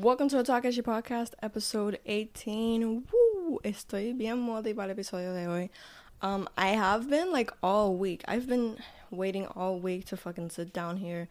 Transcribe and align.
Welcome 0.00 0.30
to 0.30 0.36
the 0.36 0.42
Talk 0.42 0.62
Takashi 0.62 0.82
Podcast, 0.82 1.32
episode 1.42 1.98
18. 2.06 3.04
Woo! 3.12 3.60
Estoy 3.62 4.16
bien 4.16 4.38
modi 4.38 4.72
para 4.72 4.88
el 4.88 4.94
episodio 4.96 5.34
de 5.34 5.46
hoy. 5.46 5.70
Um, 6.22 6.48
I 6.56 6.68
have 6.68 7.10
been 7.10 7.30
like 7.30 7.52
all 7.62 7.94
week. 7.94 8.24
I've 8.26 8.46
been 8.46 8.78
waiting 9.10 9.44
all 9.48 9.78
week 9.78 10.06
to 10.06 10.16
fucking 10.16 10.48
sit 10.48 10.72
down 10.72 10.96
here 10.96 11.28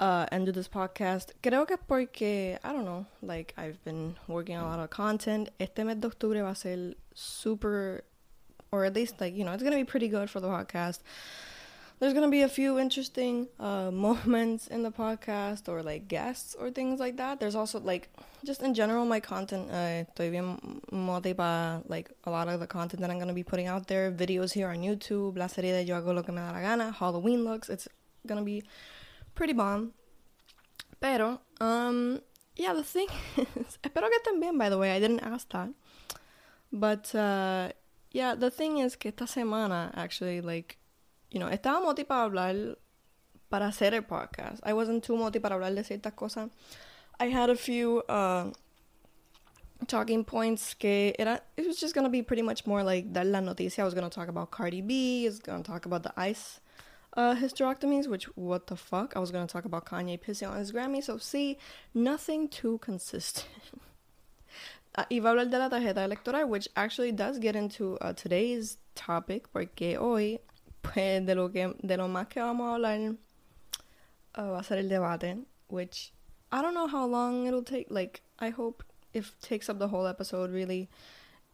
uh, 0.00 0.26
and 0.32 0.44
do 0.46 0.50
this 0.50 0.66
podcast. 0.66 1.30
Creo 1.44 1.64
que 1.64 1.76
porque, 1.76 2.58
I 2.64 2.72
don't 2.72 2.84
know, 2.84 3.06
like 3.22 3.54
I've 3.56 3.82
been 3.84 4.16
working 4.26 4.56
on 4.56 4.64
a 4.64 4.66
lot 4.66 4.80
of 4.80 4.90
content. 4.90 5.50
Este 5.60 5.78
mes 5.84 5.94
de 5.94 6.08
octubre 6.08 6.42
va 6.42 6.50
a 6.50 6.54
ser 6.56 6.94
super, 7.14 8.02
or 8.72 8.84
at 8.84 8.94
least 8.94 9.20
like, 9.20 9.36
you 9.36 9.44
know, 9.44 9.52
it's 9.52 9.62
gonna 9.62 9.76
be 9.76 9.84
pretty 9.84 10.08
good 10.08 10.28
for 10.28 10.40
the 10.40 10.48
podcast 10.48 10.98
there's 11.98 12.12
gonna 12.12 12.28
be 12.28 12.42
a 12.42 12.48
few 12.48 12.78
interesting 12.78 13.48
uh, 13.58 13.90
moments 14.06 14.66
in 14.66 14.82
the 14.82 14.90
podcast 14.90 15.68
or 15.68 15.82
like 15.82 16.08
guests 16.08 16.54
or 16.58 16.70
things 16.70 17.00
like 17.00 17.16
that. 17.16 17.40
There's 17.40 17.54
also 17.54 17.80
like 17.80 18.10
just 18.44 18.62
in 18.62 18.74
general 18.74 19.04
my 19.06 19.20
content. 19.20 19.70
Uh, 19.70 20.04
estoy 20.04 20.30
bien 20.30 20.80
motivada 20.92 21.82
like 21.88 22.10
a 22.24 22.30
lot 22.30 22.48
of 22.48 22.60
the 22.60 22.66
content 22.66 23.00
that 23.00 23.10
I'm 23.10 23.18
gonna 23.18 23.32
be 23.32 23.44
putting 23.44 23.66
out 23.66 23.86
there. 23.86 24.10
Videos 24.12 24.52
here 24.52 24.68
on 24.68 24.78
YouTube. 24.78 25.38
La 25.38 25.46
serie 25.46 25.72
de 25.72 25.84
Yo 25.84 25.94
hago 25.96 26.14
lo 26.14 26.22
que 26.22 26.32
me 26.32 26.40
da 26.40 26.52
la 26.52 26.60
gana. 26.60 26.92
Halloween 26.92 27.44
looks. 27.44 27.68
It's 27.68 27.88
gonna 28.26 28.42
be 28.42 28.62
pretty 29.34 29.52
bomb. 29.52 29.92
Pero 31.00 31.40
um 31.60 32.20
yeah, 32.56 32.72
the 32.72 32.82
thing 32.82 33.08
is, 33.36 33.78
espero 33.82 34.08
que 34.08 34.18
estén 34.18 34.40
bien. 34.40 34.58
By 34.58 34.68
the 34.68 34.78
way, 34.78 34.92
I 34.92 35.00
didn't 35.00 35.20
ask 35.20 35.48
that, 35.50 35.70
but 36.72 37.14
uh, 37.14 37.70
yeah, 38.12 38.34
the 38.34 38.50
thing 38.50 38.78
is 38.78 38.96
que 38.96 39.10
esta 39.10 39.24
semana 39.24 39.92
actually 39.94 40.40
like 40.40 40.78
you 41.30 41.40
know, 41.40 41.48
estaba 41.48 41.80
moti 41.80 42.04
para 42.04 42.24
hablar, 42.24 42.76
para 43.50 43.66
hacer 43.68 43.94
el 43.94 44.02
podcast. 44.02 44.60
I 44.64 44.72
wasn't 44.72 45.04
too 45.04 45.16
moti 45.16 45.38
para 45.38 45.56
hablar 45.56 45.74
de 45.74 45.82
ciertas 45.82 46.14
cosas. 46.14 46.50
I 47.18 47.26
had 47.26 47.50
a 47.50 47.56
few 47.56 48.02
uh, 48.08 48.50
talking 49.86 50.24
points 50.24 50.74
que 50.74 51.14
era, 51.18 51.40
it 51.56 51.66
was 51.66 51.78
just 51.78 51.94
gonna 51.94 52.08
be 52.08 52.22
pretty 52.22 52.42
much 52.42 52.66
more 52.66 52.82
like 52.82 53.12
dar 53.12 53.24
la 53.24 53.40
noticia. 53.40 53.80
I 53.80 53.84
was 53.84 53.94
gonna 53.94 54.10
talk 54.10 54.28
about 54.28 54.50
Cardi 54.50 54.80
B, 54.82 55.24
I 55.24 55.28
was 55.28 55.38
gonna 55.38 55.62
talk 55.62 55.86
about 55.86 56.02
the 56.02 56.12
ICE 56.16 56.60
uh, 57.16 57.34
hysterectomies, 57.34 58.06
which, 58.06 58.24
what 58.36 58.66
the 58.66 58.76
fuck? 58.76 59.14
I 59.16 59.18
was 59.18 59.30
gonna 59.30 59.46
talk 59.46 59.64
about 59.64 59.86
Kanye 59.86 60.20
pissing 60.20 60.50
on 60.50 60.58
his 60.58 60.72
Grammy. 60.72 61.02
So, 61.02 61.18
see, 61.18 61.58
nothing 61.94 62.48
too 62.48 62.78
consistent. 62.78 63.48
uh, 64.94 65.04
iba 65.10 65.30
a 65.30 65.34
hablar 65.34 65.50
de 65.50 65.58
la 65.58 65.68
tarjeta 65.68 66.04
electoral, 66.04 66.48
which 66.48 66.68
actually 66.76 67.12
does 67.12 67.38
get 67.38 67.56
into 67.56 67.96
uh, 67.98 68.12
today's 68.12 68.78
topic, 68.94 69.50
porque 69.52 69.96
hoy 69.98 70.40
pues 70.92 71.24
de 71.24 71.34
lo 71.34 71.50
que 71.50 71.74
de 71.82 71.96
lo 71.96 72.08
más 72.08 72.28
que 72.28 72.40
vamos 72.40 72.68
a 72.68 72.74
hablar 72.74 73.16
uh, 74.36 74.50
va 74.52 74.60
a 74.60 74.62
ser 74.62 74.78
el 74.78 74.88
debate, 74.88 75.38
which 75.68 76.12
I 76.52 76.62
don't 76.62 76.74
know 76.74 76.86
how 76.86 77.06
long 77.06 77.46
it'll 77.46 77.62
take. 77.64 77.86
Like 77.90 78.22
I 78.38 78.50
hope 78.50 78.84
it 79.12 79.24
takes 79.40 79.68
up 79.68 79.78
the 79.78 79.88
whole 79.88 80.06
episode 80.06 80.50
really. 80.50 80.88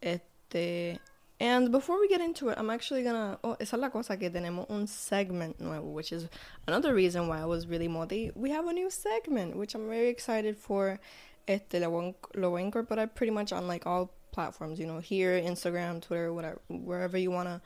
Este 0.03 0.99
and 1.41 1.73
before 1.73 1.99
we 1.99 2.07
get 2.07 2.21
into 2.21 2.51
it, 2.51 2.59
I'm 2.59 2.71
actually 2.71 3.03
gonna. 3.03 3.39
Oh, 3.43 3.57
esa 3.59 3.77
es 3.77 3.81
la 3.81 3.91
cosa 3.91 4.17
que 4.17 4.31
tenemos 4.31 4.71
un 4.71 4.87
segment 4.87 5.61
nuevo, 5.61 5.89
which 5.89 6.13
is 6.13 6.29
another 6.69 6.95
reason 6.95 7.27
why 7.27 7.41
I 7.41 7.47
was 7.47 7.67
really 7.67 7.89
moody. 7.89 8.31
We 8.37 8.51
have 8.51 8.69
a 8.69 8.73
new 8.73 8.91
segment, 8.91 9.57
which 9.57 9.75
I'm 9.75 9.89
very 9.89 10.09
excited 10.09 10.57
for. 10.57 11.01
Este 11.49 11.81
lo 11.81 11.91
voy, 11.91 12.15
lo 12.37 12.51
voy 12.51 12.63
a 12.63 12.71
incorporar 12.71 13.13
pretty 13.13 13.33
much 13.33 13.53
on 13.53 13.67
like 13.67 13.85
all 13.85 14.13
platforms, 14.31 14.79
you 14.79 14.87
know, 14.87 15.01
here, 15.01 15.41
Instagram, 15.41 16.01
Twitter, 16.01 16.33
whatever, 16.33 16.61
wherever 16.69 17.19
you 17.19 17.33
wanna 17.33 17.61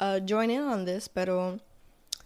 uh, 0.00 0.20
join 0.20 0.50
in 0.50 0.62
on 0.62 0.84
this, 0.84 1.08
pero 1.08 1.60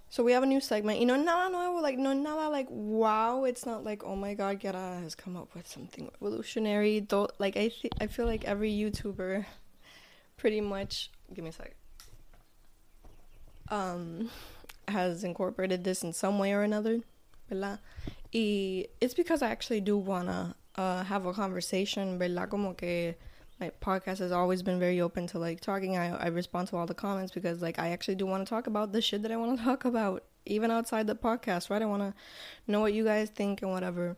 so 0.09 0.25
we 0.25 0.33
have 0.33 0.43
a 0.43 0.47
new 0.47 0.61
segment. 0.61 0.99
You 0.99 1.07
know, 1.07 1.17
nada 1.17 1.53
nuevo, 1.53 1.81
like 1.81 1.97
no 1.97 2.13
nada 2.13 2.49
like 2.49 2.67
wow. 2.69 3.45
It's 3.45 3.65
not 3.65 3.85
like 3.85 4.03
oh 4.05 4.17
my 4.17 4.35
god, 4.35 4.61
Gera 4.61 4.99
has 5.03 5.15
come 5.15 5.37
up 5.37 5.55
with 5.55 5.69
something 5.69 6.11
revolutionary. 6.21 7.01
Though, 7.01 7.29
like 7.39 7.57
I 7.57 7.69
th- 7.69 7.95
I 8.01 8.09
feel 8.09 8.27
like 8.27 8.45
every 8.45 8.73
YouTuber, 8.73 9.45
pretty 10.37 10.61
much. 10.61 11.11
Give 11.33 11.45
me 11.45 11.51
a 11.51 11.53
sec. 11.53 11.77
Um, 13.69 14.31
has 14.89 15.23
incorporated 15.23 15.85
this 15.85 16.03
in 16.03 16.13
some 16.13 16.41
way 16.41 16.53
or 16.53 16.63
another, 16.63 17.03
¿verdad? 17.49 17.79
Y 18.35 18.87
it's 19.01 19.15
because 19.15 19.43
I 19.43 19.51
actually 19.51 19.81
do 19.81 19.97
wanna 19.97 20.57
uh 20.75 21.05
have 21.05 21.25
a 21.25 21.33
conversation, 21.33 22.19
¿verdad? 22.19 22.51
Como 22.51 22.75
que 22.75 23.15
my 23.61 23.71
podcast 23.83 24.19
has 24.19 24.33
always 24.33 24.63
been 24.63 24.81
very 24.81 25.01
open 25.01 25.27
to 25.29 25.39
like 25.39 25.61
talking. 25.61 25.97
I, 25.97 26.17
I 26.17 26.27
respond 26.29 26.69
to 26.69 26.77
all 26.77 26.87
the 26.87 26.95
comments 26.95 27.33
because 27.33 27.61
like 27.61 27.79
I 27.79 27.91
actually 27.91 28.15
do 28.15 28.25
want 28.27 28.45
to 28.45 28.49
talk 28.49 28.67
about 28.67 28.93
the 28.93 29.03
shit 29.03 29.23
that 29.23 29.31
I 29.31 29.37
want 29.37 29.59
to 29.59 29.65
talk 29.71 29.85
about, 29.85 30.25
even 30.47 30.71
outside 30.71 31.07
the 31.07 31.15
podcast, 31.15 31.69
right? 31.69 31.83
I 31.83 31.87
want 31.87 32.03
to 32.03 32.15
know 32.67 32.81
what 32.81 32.95
you 32.95 33.05
guys 33.05 33.29
think 33.29 33.63
and 33.63 33.71
whatever. 33.71 34.17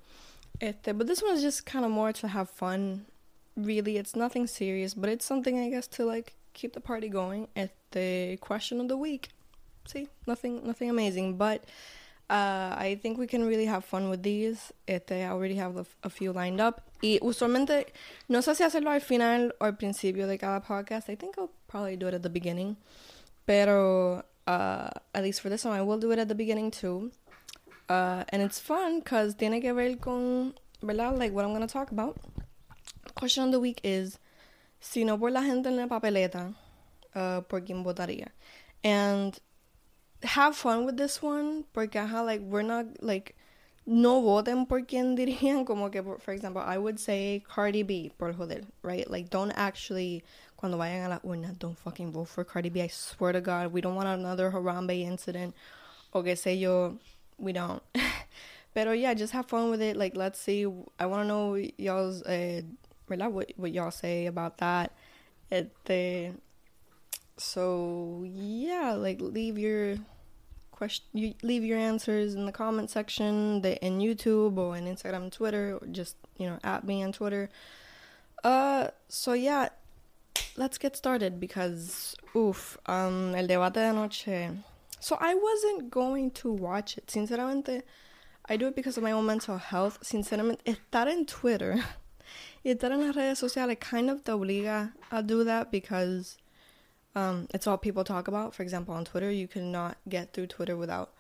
But 0.60 1.06
this 1.08 1.20
one 1.20 1.34
is 1.34 1.42
just 1.42 1.66
kind 1.66 1.84
of 1.84 1.91
more 1.91 2.12
to 2.12 2.28
have 2.28 2.48
fun. 2.48 3.06
Really, 3.56 3.97
it's 3.97 4.14
nothing 4.14 4.47
serious, 4.47 4.94
but 4.94 5.10
it's 5.10 5.25
something 5.25 5.58
I 5.58 5.69
guess 5.69 5.88
to 5.88 6.04
like 6.04 6.34
keep 6.54 6.72
the 6.75 6.81
party 6.81 7.08
going. 7.08 7.48
At 7.56 7.72
the 7.91 8.36
question 8.36 8.81
of 8.81 8.86
the 8.86 8.97
week, 8.97 9.31
see, 9.86 10.08
nothing, 10.26 10.64
nothing 10.64 10.88
amazing, 10.88 11.36
but 11.36 11.64
uh, 12.32 12.75
I 12.78 12.98
think 13.03 13.19
we 13.19 13.26
can 13.26 13.44
really 13.44 13.66
have 13.66 13.84
fun 13.84 14.09
with 14.09 14.22
these. 14.22 14.72
Este, 14.88 15.12
I 15.12 15.28
already 15.28 15.56
have 15.56 15.87
a, 16.03 16.09
few 16.09 16.32
lined 16.32 16.62
up. 16.62 16.81
Y 17.03 17.19
usualmente, 17.20 17.93
no 18.28 18.38
sé 18.41 18.54
si 18.54 18.62
hacerlo 18.62 18.91
al 18.91 19.03
final 19.03 19.54
o 19.60 19.66
al 19.66 19.76
principio 19.76 20.26
de 20.26 20.38
cada 20.38 20.62
podcast. 20.62 21.10
I 21.10 21.15
think 21.15 21.37
I'll 21.37 21.50
probably 21.69 21.97
do 21.97 22.09
it 22.09 22.15
at 22.15 22.22
the 22.22 22.31
beginning. 22.31 22.78
Pero, 23.47 24.25
uh, 24.47 24.88
at 25.15 25.22
least 25.22 25.43
for 25.43 25.50
this 25.50 25.66
one, 25.66 25.75
I 25.75 25.82
will 25.82 25.98
do 25.98 26.10
it 26.10 26.19
at 26.19 26.28
the 26.28 26.34
beginning 26.34 26.70
too. 26.70 27.12
Uh, 27.91 28.25
and 28.31 28.41
it's 28.41 28.59
fun 28.59 29.00
because 29.00 29.34
tiene 29.34 29.60
que 29.60 29.75
ver 29.75 29.97
con, 29.97 30.54
¿verdad? 30.82 31.19
Like 31.19 31.34
what 31.34 31.44
I'm 31.44 31.53
going 31.53 31.66
to 31.66 31.72
talk 31.72 31.91
about. 31.91 32.16
Question 33.14 33.44
of 33.44 33.53
the 33.53 33.60
week 33.60 33.78
is, 33.84 34.19
si 34.81 35.04
no 35.04 35.19
por 35.19 35.31
la 35.31 35.43
gente 35.43 35.69
en 35.69 35.76
la 35.76 35.87
papeleta, 35.87 36.54
uh, 37.14 37.43
¿por 37.43 37.60
quién 37.60 37.84
votaría? 37.84 38.28
And 38.82 39.38
have 40.25 40.56
fun 40.56 40.84
with 40.84 40.97
this 40.97 41.22
one 41.22 41.65
porque 41.72 41.94
ajá, 41.94 42.25
like 42.25 42.41
we're 42.43 42.62
not 42.62 42.87
like 43.03 43.34
no 43.87 44.22
voten 44.22 44.69
por 44.69 44.81
quien 44.83 45.16
dirían 45.19 45.66
como 45.66 45.88
que 45.91 46.03
for 46.03 46.33
example 46.33 46.62
I 46.62 46.78
would 46.78 47.00
say 47.00 47.43
Cardi 47.49 47.83
B 47.83 48.12
por 48.19 48.32
joder 48.32 48.62
right? 48.82 49.09
Like 49.11 49.31
don't 49.31 49.53
actually 49.53 50.22
cuando 50.56 50.78
vayan 50.78 51.06
a 51.06 51.09
la 51.09 51.19
urna 51.21 51.59
don't 51.59 51.78
fucking 51.78 52.12
vote 52.12 52.28
for 52.28 52.44
Cardi 52.44 52.69
B. 52.69 52.82
I 52.82 52.87
swear 52.88 53.32
to 53.32 53.41
God 53.41 53.72
we 53.72 53.81
don't 53.81 53.97
want 53.97 54.09
another 54.09 54.50
Harambe 54.50 55.03
incident. 55.03 55.55
O 56.15 56.22
que 56.22 56.34
sé 56.34 56.59
yo 56.59 56.99
we 57.38 57.53
don't. 57.53 57.82
Pero 58.75 58.93
yeah 58.93 59.15
just 59.15 59.32
have 59.32 59.47
fun 59.47 59.71
with 59.71 59.82
it. 59.82 59.97
Like 59.97 60.16
let's 60.16 60.38
see. 60.38 60.66
I 60.99 61.06
want 61.06 61.22
to 61.22 61.28
know 61.28 61.55
y'all's 61.78 62.22
uh. 62.22 62.62
What, 63.09 63.53
what 63.56 63.72
y'all 63.72 63.91
say 63.91 64.25
about 64.25 64.56
that. 64.59 64.91
Este 65.50 66.32
so 67.37 68.25
yeah 68.26 68.93
like 68.93 69.20
leave 69.20 69.59
your 69.59 69.97
question 70.70 71.06
you 71.12 71.34
leave 71.43 71.65
your 71.65 71.78
answers 71.78 72.34
in 72.34 72.44
the 72.47 72.53
comment 72.53 72.91
section 72.91 73.62
the, 73.62 73.82
in 73.84 73.98
youtube 73.98 74.56
or 74.56 74.76
in 74.76 74.84
instagram 74.84 75.31
twitter 75.31 75.78
or 75.81 75.87
just 75.88 76.16
you 76.38 76.47
know 76.47 76.59
at 76.65 76.84
me 76.84 77.03
on 77.03 77.12
twitter. 77.12 77.48
Uh 78.43 78.88
so 79.09 79.34
yeah 79.34 79.69
let's 80.56 80.78
get 80.78 80.97
started 80.97 81.38
because 81.38 82.16
oof 82.34 82.76
um 82.87 83.34
el 83.37 83.47
debate 83.47 83.75
de 83.75 83.93
noche 83.93 84.50
so 84.99 85.16
i 85.20 85.34
wasn't 85.34 85.91
going 85.91 86.31
to 86.31 86.53
watch 86.53 86.99
it. 86.99 87.06
Sinceramente 87.06 87.82
i 88.47 88.56
do 88.56 88.66
it 88.66 88.75
because 88.75 88.97
of 88.97 89.03
my 89.03 89.12
own 89.12 89.25
mental 89.25 89.59
health. 89.59 89.99
Sinceramente 90.03 90.60
estar 90.64 91.06
en 91.06 91.25
twitter 91.26 91.76
y 92.64 92.70
estar 92.70 92.91
en 92.93 93.06
las 93.06 93.14
redes 93.14 93.38
sociales 93.38 93.78
kind 93.78 94.10
of 94.10 94.25
te 94.25 94.32
obliga 94.32 94.93
a 95.10 95.22
do 95.22 95.44
that 95.44 95.70
because 95.70 96.38
um, 97.15 97.47
it's 97.53 97.67
all 97.67 97.77
people 97.78 98.05
talk 98.05 98.28
about. 98.28 98.55
For 98.55 98.62
example, 98.62 98.95
on 98.95 99.05
Twitter, 99.05 99.31
you 99.31 99.49
cannot 99.49 99.97
get 100.09 100.33
through 100.33 100.47
Twitter 100.47 100.77
without 100.77 101.11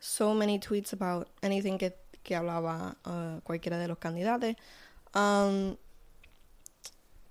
so 0.00 0.34
many 0.34 0.58
tweets 0.58 0.92
about 0.92 1.28
anything 1.42 1.78
que, 1.78 1.92
que 2.22 2.36
hablaba 2.36 2.96
uh, 3.04 3.40
cualquiera 3.46 3.78
de 3.78 3.88
los. 3.88 4.54
Um, 5.14 5.78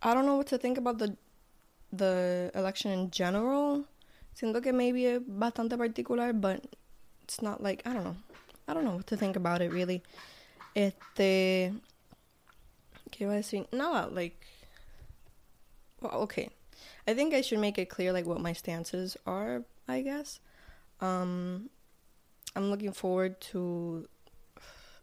I 0.01 0.13
don't 0.13 0.25
know 0.25 0.37
what 0.37 0.47
to 0.47 0.57
think 0.57 0.77
about 0.77 0.99
the 0.99 1.15
the 1.91 2.51
election 2.55 2.91
in 2.91 3.11
general. 3.11 3.85
Siento 4.35 4.61
que 4.63 4.73
maybe 4.73 5.19
bastante 5.19 5.77
particular, 5.77 6.33
but 6.33 6.63
it's 7.23 7.41
not 7.41 7.61
like 7.61 7.81
I 7.85 7.93
don't 7.93 8.03
know. 8.03 8.15
I 8.67 8.73
don't 8.73 8.85
know 8.85 8.95
what 8.95 9.07
to 9.07 9.17
think 9.17 9.35
about 9.35 9.61
it 9.61 9.71
really. 9.71 10.01
Este, 10.75 11.71
¿qué 13.11 13.25
iba 13.25 13.33
a 13.33 13.37
decir? 13.37 13.67
Nada, 13.71 14.09
like, 14.11 14.43
well, 16.01 16.21
okay. 16.21 16.49
I 17.07 17.13
think 17.13 17.33
I 17.33 17.41
should 17.41 17.59
make 17.59 17.77
it 17.77 17.89
clear 17.89 18.13
like 18.13 18.25
what 18.25 18.39
my 18.39 18.53
stances 18.53 19.17
are, 19.25 19.63
I 19.87 20.01
guess. 20.01 20.39
Um 21.01 21.69
I'm 22.55 22.69
looking 22.69 22.93
forward 22.93 23.41
to 23.51 24.07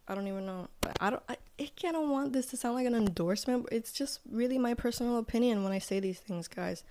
I 0.07 0.15
don't 0.15 0.27
even 0.27 0.45
know. 0.45 0.67
I 0.99 1.09
don't 1.09 1.23
I, 1.29 1.37
I 1.59 1.91
don't 1.91 2.09
want 2.09 2.33
this 2.33 2.47
to 2.47 2.57
sound 2.57 2.75
like 2.75 2.87
an 2.87 2.95
endorsement. 2.95 3.67
It's 3.71 3.91
just 3.91 4.19
really 4.29 4.57
my 4.57 4.73
personal 4.73 5.17
opinion 5.17 5.63
when 5.63 5.71
I 5.71 5.79
say 5.79 5.99
these 5.99 6.19
things, 6.19 6.47
guys. 6.47 6.83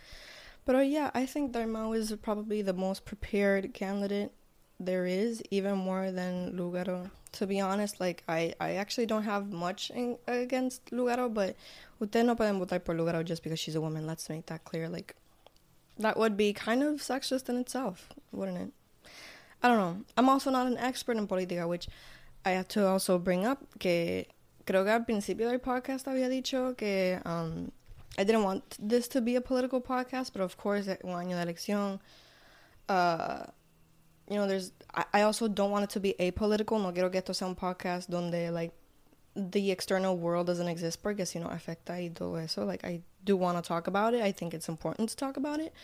But 0.65 0.77
uh, 0.77 0.81
yeah, 0.81 1.11
I 1.15 1.27
think 1.27 1.53
Dalmau 1.53 1.97
is 1.97 2.15
probably 2.23 2.63
the 2.63 2.73
most 2.73 3.05
prepared 3.05 3.75
candidate 3.75 4.33
there 4.79 5.07
is, 5.07 5.43
even 5.51 5.77
more 5.77 6.11
than 6.11 6.57
Lugaro. 6.57 7.11
To 7.33 7.47
be 7.47 7.61
honest, 7.61 8.01
like 8.01 8.23
I, 8.29 8.55
I 8.61 8.73
actually 8.73 9.07
don't 9.07 9.25
have 9.25 9.53
much 9.53 9.91
in, 9.91 10.19
against 10.27 10.87
Lugaro, 10.87 11.33
but 11.33 11.57
usted 12.01 12.25
no 12.25 12.35
pueden 12.35 12.59
votar 12.59 12.83
por 12.85 12.95
Lugaro 12.95 13.25
just 13.25 13.43
because 13.43 13.59
she's 13.59 13.75
a 13.75 13.81
woman. 13.81 14.07
Let's 14.07 14.29
make 14.29 14.47
that 14.47 14.65
clear. 14.65 14.89
Like 14.89 15.15
that 15.99 16.17
would 16.17 16.37
be 16.37 16.53
kind 16.53 16.83
of 16.83 17.01
sexist 17.01 17.49
in 17.49 17.57
itself, 17.57 18.09
wouldn't 18.33 18.59
it? 18.59 18.73
I 19.63 19.69
don't 19.69 19.79
know. 19.79 20.05
I'm 20.17 20.29
also 20.29 20.51
not 20.51 20.67
an 20.67 20.79
expert 20.79 21.17
in 21.17 21.29
política, 21.29 21.69
which 21.69 21.89
I 22.45 22.51
have 22.51 22.69
to 22.69 22.87
also 22.87 23.19
bring 23.19 23.45
up 23.45 23.59
que 23.79 24.27
creo 24.67 24.85
que 24.85 24.93
al 24.93 25.05
principio 25.05 25.49
del 25.49 25.59
podcast 25.59 26.07
había 26.07 26.29
dicho 26.29 26.77
que 26.77 27.21
um, 27.25 27.71
I 28.19 28.25
didn't 28.25 28.43
want 28.43 28.77
this 28.79 29.09
to 29.09 29.21
be 29.21 29.37
a 29.37 29.41
political 29.41 29.81
podcast, 29.81 30.33
but 30.33 30.43
of 30.43 30.57
course, 30.57 30.89
un 31.05 31.11
año 31.11 31.37
de 31.37 31.43
elección, 31.43 32.01
uh, 32.89 33.45
you 34.31 34.37
know, 34.37 34.47
there's. 34.47 34.73
I, 34.95 35.05
I 35.13 35.23
also 35.23 35.49
don't 35.49 35.71
want 35.71 35.85
it 35.85 35.91
to 35.91 36.01
be 36.01 36.15
apolitical. 36.19 36.81
No 36.81 36.93
quiero 36.93 37.11
que 37.11 37.19
esto 37.19 37.33
sea 37.33 37.45
un 37.47 37.57
podcast 37.57 38.09
donde 38.09 38.53
like 38.53 38.73
the 39.35 39.71
external 39.71 40.17
world 40.17 40.47
doesn't 40.47 40.69
exist 40.69 41.03
porque 41.03 41.27
you 41.35 41.41
know 41.41 41.49
afecta 41.49 41.91
y 41.91 42.11
todo 42.15 42.37
eso. 42.37 42.65
Like 42.65 42.85
I 42.85 43.03
do 43.25 43.37
want 43.37 43.63
to 43.63 43.67
talk 43.67 43.87
about 43.89 44.15
it. 44.15 44.23
I 44.23 44.33
think 44.33 44.55
it's 44.55 44.69
important 44.69 45.11
to 45.11 45.17
talk 45.17 45.37
about 45.37 45.61
it, 45.61 45.75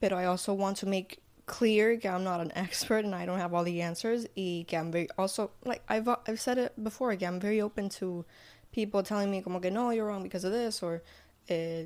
but 0.00 0.12
I 0.12 0.24
also 0.24 0.52
want 0.54 0.78
to 0.78 0.86
make 0.86 1.20
clear 1.46 2.00
I'm 2.04 2.24
not 2.24 2.40
an 2.40 2.52
expert 2.56 3.04
and 3.04 3.14
I 3.14 3.26
don't 3.26 3.38
have 3.38 3.52
all 3.52 3.64
the 3.64 3.82
answers. 3.82 4.26
Y 4.36 4.64
que 4.66 4.78
I'm 4.78 4.90
very 4.90 5.08
also 5.18 5.50
like 5.64 5.82
I've 5.88 6.08
I've 6.08 6.40
said 6.40 6.58
it 6.58 6.82
before. 6.82 7.10
Again, 7.10 7.34
I'm 7.34 7.40
very 7.40 7.60
open 7.60 7.88
to 8.00 8.24
people 8.72 9.02
telling 9.02 9.30
me 9.30 9.40
como 9.40 9.60
que 9.60 9.70
no, 9.70 9.90
you're 9.90 10.06
wrong 10.06 10.22
because 10.22 10.44
of 10.44 10.52
this 10.52 10.82
or, 10.82 11.02
uh, 11.50 11.84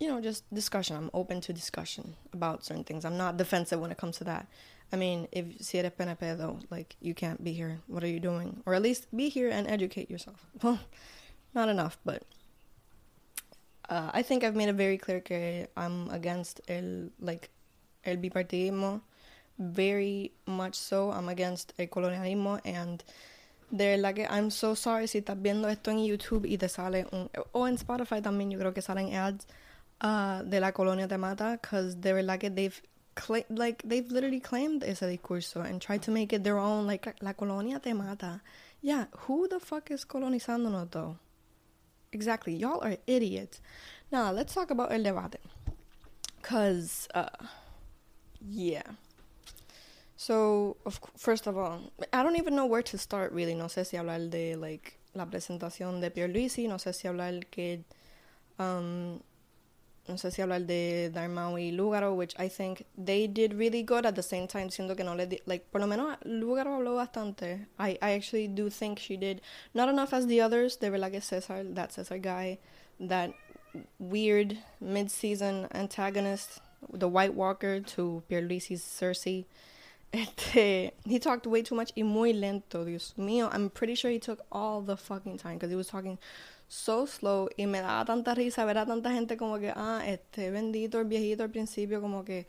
you 0.00 0.08
know, 0.08 0.20
just 0.20 0.42
discussion. 0.52 0.96
I'm 0.96 1.10
open 1.12 1.40
to 1.42 1.52
discussion 1.52 2.14
about 2.32 2.64
certain 2.64 2.84
things. 2.84 3.04
I'm 3.04 3.16
not 3.16 3.36
defensive 3.36 3.80
when 3.80 3.90
it 3.90 3.98
comes 3.98 4.16
to 4.18 4.24
that. 4.24 4.46
I 4.92 4.96
mean, 4.96 5.28
if 5.32 5.46
si 5.60 5.78
eres 5.78 5.92
PNP 5.92 6.38
though, 6.38 6.58
like 6.70 6.96
you 7.00 7.14
can't 7.14 7.42
be 7.42 7.52
here. 7.52 7.80
What 7.86 8.04
are 8.04 8.08
you 8.08 8.20
doing? 8.20 8.62
Or 8.66 8.74
at 8.74 8.82
least 8.82 9.14
be 9.14 9.28
here 9.28 9.50
and 9.50 9.66
educate 9.68 10.10
yourself. 10.10 10.46
Well, 10.62 10.78
not 11.54 11.68
enough, 11.68 11.98
but 12.04 12.22
uh, 13.88 14.10
I 14.12 14.22
think 14.22 14.44
I've 14.44 14.54
made 14.54 14.68
it 14.68 14.74
very 14.74 14.98
clear 14.98 15.22
that 15.26 15.70
I'm 15.76 16.10
against 16.10 16.60
el 16.68 17.10
like 17.18 17.50
el 18.04 18.16
bipartidismo. 18.16 19.00
Very 19.58 20.32
much 20.46 20.74
so. 20.74 21.10
I'm 21.10 21.28
against 21.28 21.72
el 21.78 21.86
colonialismo 21.86 22.60
and 22.64 23.02
de 23.70 23.96
verdad 23.96 24.14
que 24.14 24.26
I'm 24.28 24.50
so 24.50 24.74
sorry 24.74 25.08
si 25.08 25.18
estás 25.18 25.40
viendo 25.40 25.68
esto 25.68 25.90
en 25.90 26.04
YouTube 26.04 26.46
y 26.46 26.56
te 26.56 26.68
sale 26.68 27.06
un 27.10 27.30
o 27.52 27.66
en 27.66 27.74
Spotify 27.74 28.22
también 28.22 28.50
yo 28.50 28.58
creo 28.58 28.72
que 28.72 28.82
salen 28.82 29.14
ads 29.14 29.46
uh, 30.04 30.44
de 30.44 30.60
la 30.60 30.72
colonia 30.72 31.08
te 31.08 31.18
mata 31.18 31.58
because 31.60 31.96
de 32.00 32.12
verdad 32.12 32.38
que 32.38 32.50
they've 32.50 32.80
cla- 33.16 33.44
like 33.48 33.82
they've 33.82 34.10
literally 34.12 34.38
claimed 34.38 34.84
ese 34.84 35.00
discurso 35.00 35.64
and 35.64 35.82
tried 35.82 36.02
to 36.02 36.12
make 36.12 36.32
it 36.32 36.44
their 36.44 36.58
own 36.58 36.86
like 36.86 37.16
la 37.20 37.32
colonia 37.32 37.80
te 37.80 37.92
mata. 37.92 38.40
Yeah 38.80 39.06
who 39.26 39.48
the 39.48 39.58
fuck 39.58 39.90
is 39.90 40.04
colonizándonos 40.04 40.90
though? 40.92 41.16
Exactly. 42.12 42.54
Y'all 42.54 42.80
are 42.84 42.96
idiots. 43.06 43.60
Now 44.12 44.30
let's 44.30 44.54
talk 44.54 44.70
about 44.70 44.92
el 44.92 45.02
debate. 45.02 45.40
Because 46.40 47.08
uh 47.14 47.28
yeah. 48.40 48.82
So 50.16 50.76
of, 50.86 51.00
first 51.16 51.46
of 51.46 51.58
all 51.58 51.90
i 52.12 52.22
don't 52.22 52.36
even 52.36 52.54
know 52.54 52.66
where 52.66 52.82
to 52.82 52.98
start 52.98 53.32
really. 53.32 53.54
No 53.54 53.64
sé 53.64 53.84
si 53.84 53.96
hablar 53.96 54.30
de 54.30 54.54
like 54.54 54.98
la 55.14 55.24
presentación 55.24 56.00
de 56.00 56.10
Pierluisi 56.10 56.68
no 56.68 56.76
sé 56.76 56.94
si 56.94 57.08
hablar 57.08 57.50
que 57.50 57.82
um 58.58 59.20
no 60.08 60.14
sé 60.14 60.32
si 60.32 60.42
hablar 60.42 60.66
de 60.66 61.10
Dalmau 61.12 61.56
y 61.58 61.70
Lugaro, 61.72 62.14
which 62.14 62.34
I 62.38 62.48
think 62.48 62.84
they 62.96 63.26
did 63.26 63.54
really 63.54 63.82
good 63.82 64.06
at 64.06 64.14
the 64.14 64.22
same 64.22 64.46
time, 64.46 64.68
siendo 64.68 64.96
que 64.96 65.04
no 65.04 65.14
le 65.14 65.26
di, 65.26 65.40
like, 65.46 65.70
por 65.70 65.80
lo 65.80 65.86
menos 65.86 66.16
Lugaro 66.24 66.76
habló 66.76 66.96
bastante. 66.96 67.66
I, 67.78 67.98
I 68.00 68.12
actually 68.12 68.48
do 68.48 68.70
think 68.70 68.98
she 68.98 69.16
did 69.16 69.40
not 69.74 69.88
enough 69.88 70.12
as 70.12 70.26
the 70.26 70.40
others. 70.40 70.76
De 70.76 70.90
verdad 70.90 71.10
que 71.10 71.20
Cesar, 71.20 71.64
that 71.74 71.92
Cesar 71.92 72.18
guy, 72.18 72.58
that 73.00 73.32
weird 73.98 74.58
mid-season 74.80 75.68
antagonist, 75.72 76.60
the 76.92 77.08
White 77.08 77.34
Walker 77.34 77.80
to 77.80 78.22
Pierluisi's 78.30 78.82
Cersei. 78.82 79.44
Este, 80.16 80.94
he 81.04 81.18
talked 81.18 81.46
way 81.46 81.62
too 81.62 81.74
much 81.74 81.92
y 81.94 82.02
muy 82.02 82.32
lento, 82.32 82.86
Dios 82.86 83.12
mío. 83.18 83.50
I'm 83.52 83.68
pretty 83.68 83.94
sure 83.94 84.10
he 84.10 84.18
took 84.18 84.40
all 84.50 84.80
the 84.80 84.96
fucking 84.96 85.36
time 85.36 85.56
because 85.56 85.68
he 85.68 85.76
was 85.76 85.88
talking 85.88 86.18
so 86.68 87.04
slow 87.04 87.50
y 87.58 87.66
me 87.66 87.80
daba 87.80 88.06
tanta 88.06 88.34
risa 88.34 88.64
ver 88.64 88.78
a 88.78 88.86
tanta 88.86 89.10
gente 89.10 89.36
como 89.36 89.58
que, 89.58 89.74
ah, 89.76 90.02
este 90.06 90.50
bendito 90.50 90.98
el 90.98 91.04
viejito 91.04 91.42
al 91.42 91.50
principio, 91.50 92.00
como 92.00 92.24
que, 92.24 92.46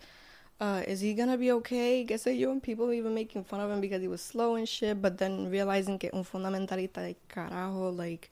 uh, 0.62 0.82
is 0.88 1.02
he 1.02 1.14
gonna 1.14 1.36
be 1.36 1.52
okay? 1.52 2.06
Qué 2.06 2.18
sé 2.18 2.40
yo, 2.40 2.52
and 2.52 2.64
people 2.64 2.94
even 2.94 3.14
making 3.14 3.44
fun 3.44 3.60
of 3.60 3.70
him 3.70 3.82
because 3.82 4.02
he 4.02 4.08
was 4.08 4.22
slow 4.22 4.56
and 4.56 4.66
shit, 4.66 5.02
but 5.02 5.18
then 5.18 5.50
realizing 5.52 6.00
que 6.00 6.10
un 6.14 6.24
fundamentalista 6.24 7.02
de 7.02 7.18
carajo, 7.28 7.92
like, 7.92 8.32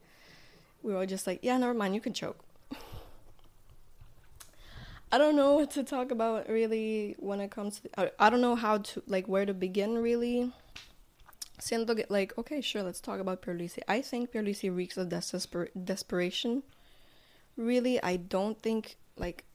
we 0.81 0.93
were 0.93 1.05
just 1.05 1.27
like, 1.27 1.43
yeah, 1.43 1.57
never 1.57 1.73
mind, 1.73 1.93
you 1.93 1.99
can 1.99 2.13
choke. 2.13 2.38
I 5.11 5.17
don't 5.17 5.35
know 5.35 5.53
what 5.53 5.71
to 5.71 5.83
talk 5.83 6.11
about 6.11 6.49
really 6.49 7.15
when 7.19 7.39
it 7.39 7.51
comes 7.51 7.79
to, 7.79 8.11
I, 8.19 8.29
don't 8.29 8.41
know 8.41 8.55
how 8.55 8.79
to, 8.79 9.03
like, 9.07 9.27
where 9.27 9.45
to 9.45 9.53
begin 9.53 9.97
really 9.97 10.51
siento 11.59 11.95
que, 11.95 12.05
like, 12.09 12.37
okay, 12.37 12.61
sure, 12.61 12.83
let's 12.83 12.99
talk 12.99 13.19
about 13.19 13.41
Pierluisi. 13.41 13.79
I 13.87 14.01
think 14.01 14.31
Pierluisi 14.31 14.75
reeks 14.75 14.97
of 14.97 15.09
desper- 15.09 15.69
desperation. 15.83 16.63
Really, 17.55 18.01
I 18.03 18.17
don't 18.17 18.61
think, 18.61 18.97
like, 19.15 19.45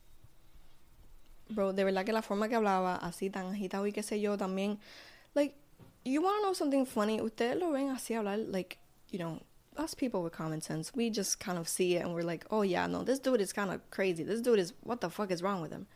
bro, 1.50 1.72
de 1.72 1.84
verdad 1.84 2.06
que 2.06 2.14
la 2.14 2.22
forma 2.22 2.48
que 2.48 2.56
hablaba, 2.56 2.98
así 3.02 3.30
tan 3.30 3.52
agitado 3.52 3.86
y 3.86 3.92
qué 3.92 4.02
sé 4.02 4.20
yo, 4.20 4.36
también, 4.36 4.78
like, 5.34 5.54
you 6.04 6.22
want 6.22 6.36
to 6.38 6.42
know 6.42 6.54
something 6.54 6.86
funny? 6.86 7.20
Ustedes 7.20 7.60
lo 7.60 7.72
ven 7.72 7.90
así 7.90 8.14
hablar, 8.14 8.38
like, 8.38 8.78
you 9.10 9.18
know, 9.18 9.40
us 9.76 9.94
people 9.94 10.22
with 10.22 10.32
common 10.32 10.60
sense, 10.60 10.92
we 10.94 11.10
just 11.10 11.40
kind 11.40 11.58
of 11.58 11.68
see 11.68 11.96
it 11.96 12.04
and 12.04 12.14
we're 12.14 12.22
like, 12.22 12.44
oh 12.50 12.62
yeah, 12.62 12.86
no, 12.86 13.02
this 13.02 13.18
dude 13.18 13.40
is 13.40 13.52
kind 13.52 13.70
of 13.70 13.88
crazy. 13.90 14.22
This 14.22 14.40
dude 14.40 14.58
is, 14.58 14.72
what 14.82 15.00
the 15.00 15.10
fuck 15.10 15.30
is 15.30 15.42
wrong 15.42 15.60
with 15.62 15.70
him? 15.70 15.86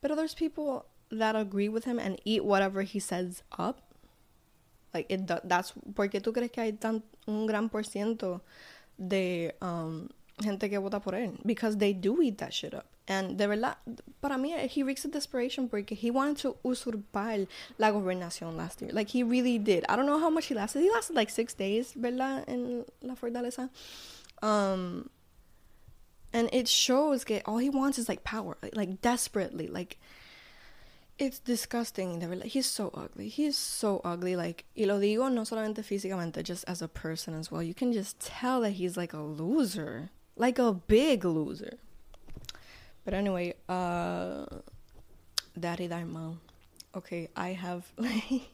But 0.00 0.14
there's 0.16 0.34
people 0.34 0.86
that 1.10 1.36
agree 1.36 1.68
with 1.68 1.84
him 1.84 1.98
and 1.98 2.20
eat 2.24 2.44
whatever 2.44 2.82
he 2.82 2.98
says 2.98 3.42
up 3.58 3.80
like 4.92 5.06
it 5.10 5.26
that's 5.44 5.72
porque 5.94 6.20
tú 6.20 6.32
crees 6.32 6.50
que 6.50 6.62
hay 6.62 6.72
tan 6.72 7.02
un 7.28 7.46
gran 7.46 7.68
por 7.68 7.82
ciento 7.82 8.40
de 8.98 9.52
um, 9.60 10.08
gente 10.42 10.68
que 10.68 10.78
vota 10.78 11.00
por 11.00 11.14
él 11.14 11.38
because 11.44 11.76
they 11.76 11.92
do 11.92 12.20
eat 12.22 12.38
that 12.38 12.52
shit 12.52 12.74
up 12.74 12.86
and 13.08 13.38
de 13.38 13.46
verdad 13.46 13.76
para 14.20 14.36
mí 14.36 14.52
he 14.68 14.82
reeks 14.82 15.04
a 15.04 15.08
desperation 15.08 15.66
break. 15.66 15.90
he 15.90 16.10
wanted 16.10 16.36
to 16.36 16.56
usurpar 16.64 17.46
la 17.78 17.90
gobernación 17.90 18.56
last 18.56 18.80
year 18.82 18.90
like 18.92 19.10
he 19.10 19.22
really 19.22 19.58
did 19.58 19.84
I 19.88 19.96
don't 19.96 20.06
know 20.06 20.18
how 20.18 20.30
much 20.30 20.46
he 20.46 20.54
lasted 20.54 20.80
he 20.80 20.90
lasted 20.90 21.14
like 21.14 21.30
six 21.30 21.54
days 21.54 21.92
verdad 21.92 22.44
en 22.48 22.84
la 23.02 23.14
fortaleza 23.14 23.70
um 24.42 25.08
and 26.32 26.48
it 26.52 26.68
shows 26.68 27.24
that 27.24 27.42
all 27.46 27.58
he 27.58 27.70
wants 27.70 27.98
is 27.98 28.08
like 28.08 28.24
power 28.24 28.56
like, 28.62 28.76
like 28.76 29.00
desperately 29.00 29.68
like 29.68 29.98
it's 31.18 31.38
disgusting. 31.38 32.20
He's 32.44 32.66
so 32.66 32.90
ugly. 32.94 33.28
He's 33.28 33.56
so 33.56 34.00
ugly. 34.04 34.36
Like, 34.36 34.64
y 34.76 34.84
lo 34.84 35.00
digo 35.00 35.32
no 35.32 35.42
solamente 35.42 35.82
físicamente, 35.82 36.42
just 36.42 36.64
as 36.68 36.82
a 36.82 36.88
person 36.88 37.34
as 37.34 37.50
well. 37.50 37.62
You 37.62 37.74
can 37.74 37.92
just 37.92 38.20
tell 38.20 38.60
that 38.60 38.72
he's 38.72 38.96
like 38.96 39.12
a 39.12 39.20
loser. 39.20 40.10
Like 40.36 40.58
a 40.58 40.72
big 40.72 41.24
loser. 41.24 41.78
But 43.06 43.14
anyway, 43.14 43.54
uh 43.68 44.44
Daddy 45.58 45.88
mom. 45.88 46.40
Okay, 46.94 47.28
I 47.36 47.50
have 47.50 47.86
like 47.96 48.50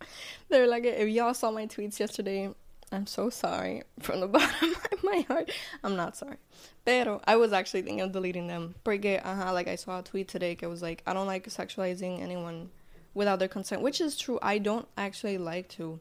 They're 0.48 0.68
like 0.68 0.84
if 0.84 1.08
y'all 1.08 1.34
saw 1.34 1.50
my 1.50 1.66
tweets 1.66 1.98
yesterday, 1.98 2.54
I'm 2.92 3.08
so 3.08 3.30
sorry 3.30 3.82
from 3.98 4.20
the 4.20 4.28
bottom 4.36 4.76
of 4.92 5.02
my 5.02 5.24
heart. 5.26 5.50
I'm 5.82 5.96
not 5.96 6.16
sorry. 6.16 6.36
Pero 6.84 7.20
I 7.26 7.34
was 7.34 7.52
actually 7.52 7.82
thinking 7.82 8.00
of 8.00 8.12
deleting 8.12 8.46
them. 8.46 8.76
Porque, 8.84 9.20
uh-huh, 9.22 9.52
like 9.52 9.66
I 9.66 9.74
saw 9.74 9.98
a 9.98 10.02
tweet 10.02 10.28
today 10.28 10.54
that 10.54 10.70
was 10.70 10.80
like, 10.80 11.02
I 11.04 11.14
don't 11.14 11.26
like 11.26 11.48
sexualizing 11.48 12.22
anyone 12.22 12.70
without 13.12 13.40
their 13.40 13.48
consent, 13.48 13.82
which 13.82 14.00
is 14.00 14.16
true. 14.16 14.38
I 14.40 14.58
don't 14.58 14.86
actually 14.96 15.38
like 15.38 15.68
to. 15.70 15.98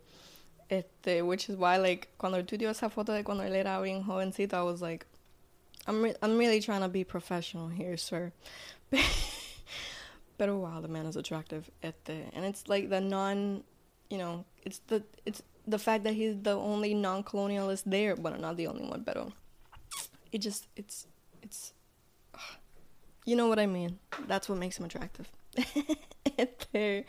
Este, 0.69 1.21
which 1.23 1.49
is 1.49 1.55
why, 1.55 1.77
like, 1.77 2.09
cuando 2.17 2.41
tuiteó 2.43 2.69
esa 2.69 2.89
foto 2.89 3.13
de 3.13 3.23
cuando 3.23 3.43
él 3.43 3.53
era 3.53 3.79
bien 3.81 4.03
jovencito, 4.03 4.53
I 4.53 4.63
was 4.63 4.81
like, 4.81 5.05
I'm, 5.87 6.01
re- 6.01 6.15
I'm 6.21 6.37
really 6.37 6.61
trying 6.61 6.81
to 6.81 6.87
be 6.87 7.03
professional 7.03 7.67
here, 7.67 7.97
sir. 7.97 8.31
Pero 10.37 10.57
wow, 10.57 10.81
the 10.81 10.87
man 10.87 11.05
is 11.05 11.15
attractive. 11.15 11.69
Este, 11.81 12.29
and 12.33 12.45
it's 12.45 12.67
like 12.67 12.89
the 12.89 13.01
non, 13.01 13.63
you 14.09 14.17
know, 14.17 14.45
it's 14.63 14.79
the, 14.87 15.03
it's 15.25 15.43
the 15.67 15.79
fact 15.79 16.03
that 16.05 16.13
he's 16.13 16.35
the 16.41 16.51
only 16.55 16.93
non-colonialist 16.93 17.83
there, 17.85 18.15
well, 18.15 18.37
not 18.37 18.57
the 18.57 18.67
only 18.67 18.85
one, 18.85 19.01
but 19.01 19.17
oh, 19.17 19.33
it 20.31 20.39
just 20.39 20.67
it's 20.75 21.07
it's 21.41 21.73
you 23.25 23.35
know 23.35 23.47
what 23.47 23.59
I 23.59 23.65
mean. 23.65 23.99
That's 24.27 24.49
what 24.49 24.57
makes 24.57 24.77
him 24.77 24.85
attractive. 24.85 25.29
there. 26.73 27.05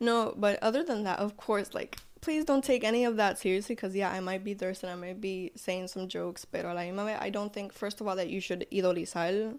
No, 0.00 0.34
but 0.36 0.58
other 0.62 0.82
than 0.82 1.04
that, 1.04 1.18
of 1.18 1.36
course, 1.36 1.74
like 1.74 1.98
please 2.22 2.44
don't 2.46 2.64
take 2.64 2.84
any 2.84 3.04
of 3.04 3.16
that 3.16 3.38
seriously 3.38 3.74
because 3.74 3.94
yeah, 3.94 4.10
I 4.10 4.20
might 4.20 4.42
be 4.42 4.54
thirsty, 4.54 4.86
and 4.86 4.92
I 4.92 5.06
might 5.06 5.20
be 5.20 5.52
saying 5.56 5.88
some 5.88 6.08
jokes, 6.08 6.46
pero 6.46 6.72
la 6.72 6.80
misma 6.80 7.04
vez, 7.04 7.18
I 7.20 7.28
don't 7.28 7.52
think 7.52 7.72
first 7.72 8.00
of 8.00 8.08
all 8.08 8.16
that 8.16 8.30
you 8.30 8.40
should 8.40 8.66
idolizar 8.72 9.58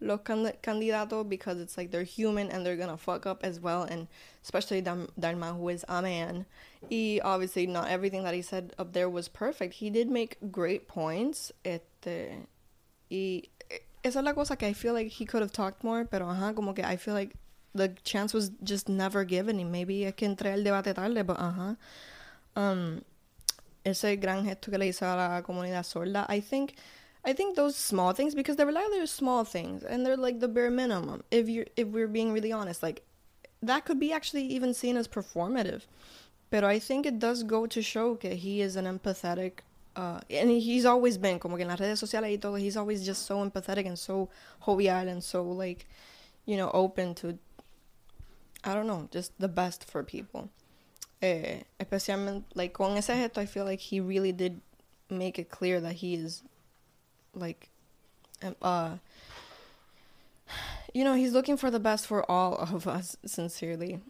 los 0.00 0.20
candidatos 0.20 1.28
because 1.28 1.60
it's 1.60 1.76
like 1.76 1.90
they're 1.90 2.04
human 2.04 2.50
and 2.50 2.64
they're 2.64 2.76
gonna 2.76 2.96
fuck 2.96 3.26
up 3.26 3.44
as 3.44 3.60
well, 3.60 3.82
and 3.82 4.06
especially 4.42 4.80
Dalmau, 4.80 5.58
who 5.58 5.68
is 5.68 5.84
a 5.88 6.00
man. 6.00 6.46
He 6.88 7.20
obviously 7.20 7.66
not 7.66 7.88
everything 7.88 8.22
that 8.24 8.34
he 8.34 8.42
said 8.42 8.72
up 8.78 8.92
there 8.92 9.10
was 9.10 9.28
perfect. 9.28 9.74
He 9.74 9.90
did 9.90 10.08
make 10.08 10.38
great 10.50 10.86
points. 10.86 11.52
Este, 11.64 12.46
y 13.10 13.42
esa 14.04 14.18
es 14.18 14.24
la 14.24 14.32
cosa 14.34 14.56
que 14.56 14.68
I 14.68 14.72
feel 14.72 14.92
like 14.92 15.08
he 15.08 15.24
could 15.24 15.42
have 15.42 15.52
talked 15.52 15.82
more, 15.82 16.04
pero 16.04 16.26
ajá, 16.26 16.54
como 16.54 16.74
que 16.74 16.84
I 16.84 16.96
feel 16.96 17.14
like 17.14 17.34
the 17.74 17.88
chance 18.04 18.32
was 18.32 18.50
just 18.62 18.88
never 18.88 19.24
given. 19.24 19.58
Y 19.58 19.64
maybe 19.64 20.04
es 20.04 20.14
que 20.14 20.28
entré 20.28 20.52
al 20.52 20.64
debate 20.64 20.94
tarde, 20.94 21.24
ajá. 21.24 21.76
Um, 22.56 23.02
ese 23.84 24.16
gran 24.20 24.44
gesto 24.44 24.70
que 24.70 24.78
le 24.78 24.86
hizo 24.86 25.02
a 25.02 25.16
la 25.16 25.42
comunidad 25.42 25.84
sorda, 25.84 26.26
I 26.28 26.40
think 26.40 26.74
I 27.24 27.32
think 27.32 27.56
those 27.56 27.76
small 27.76 28.12
things 28.12 28.34
because 28.34 28.56
they're 28.56 28.70
like 28.70 28.90
they're 28.90 29.06
small 29.06 29.44
things 29.44 29.82
and 29.82 30.04
they're 30.04 30.16
like 30.16 30.40
the 30.40 30.48
bare 30.48 30.70
minimum. 30.70 31.22
If 31.30 31.48
you 31.48 31.64
if 31.76 31.88
we're 31.88 32.08
being 32.08 32.32
really 32.32 32.52
honest, 32.52 32.82
like 32.82 33.02
that 33.62 33.84
could 33.84 33.98
be 33.98 34.12
actually 34.12 34.44
even 34.44 34.74
seen 34.74 34.96
as 34.96 35.08
performative. 35.08 35.82
But 36.50 36.64
I 36.64 36.78
think 36.78 37.06
it 37.06 37.18
does 37.18 37.42
go 37.42 37.66
to 37.66 37.82
show 37.82 38.14
that 38.16 38.34
he 38.34 38.60
is 38.60 38.76
an 38.76 38.84
empathetic 38.84 39.60
uh, 39.96 40.20
and 40.28 40.50
he's 40.50 40.84
always 40.84 41.16
been 41.16 41.38
como 41.38 41.56
que 41.56 41.62
en 41.62 41.68
las 41.68 41.78
redes 41.78 42.00
sociales 42.00 42.30
y 42.30 42.36
todo, 42.36 42.56
he's 42.56 42.76
always 42.76 43.04
just 43.04 43.26
so 43.26 43.38
empathetic 43.38 43.86
and 43.86 43.98
so 43.98 44.28
jovial 44.64 45.08
and 45.08 45.22
so 45.22 45.42
like, 45.44 45.86
you 46.46 46.56
know, 46.56 46.70
open 46.74 47.14
to 47.14 47.38
I 48.64 48.74
don't 48.74 48.86
know, 48.86 49.08
just 49.10 49.32
the 49.38 49.48
best 49.48 49.84
for 49.84 50.02
people. 50.02 50.50
Eh, 51.20 51.62
especialmente 51.78 52.44
like 52.54 52.72
con 52.72 52.96
ese 52.96 53.08
gesto, 53.08 53.38
I 53.38 53.46
feel 53.46 53.64
like 53.64 53.80
he 53.80 54.00
really 54.00 54.32
did 54.32 54.60
make 55.10 55.38
it 55.38 55.50
clear 55.50 55.80
that 55.80 55.94
he 55.94 56.14
is 56.14 56.42
like 57.34 57.68
uh 58.62 58.96
you 60.92 61.04
know 61.04 61.14
he's 61.14 61.32
looking 61.32 61.56
for 61.56 61.70
the 61.70 61.80
best 61.80 62.06
for 62.06 62.28
all 62.30 62.56
of 62.56 62.86
us 62.86 63.16
sincerely 63.24 64.00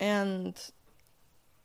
and 0.00 0.70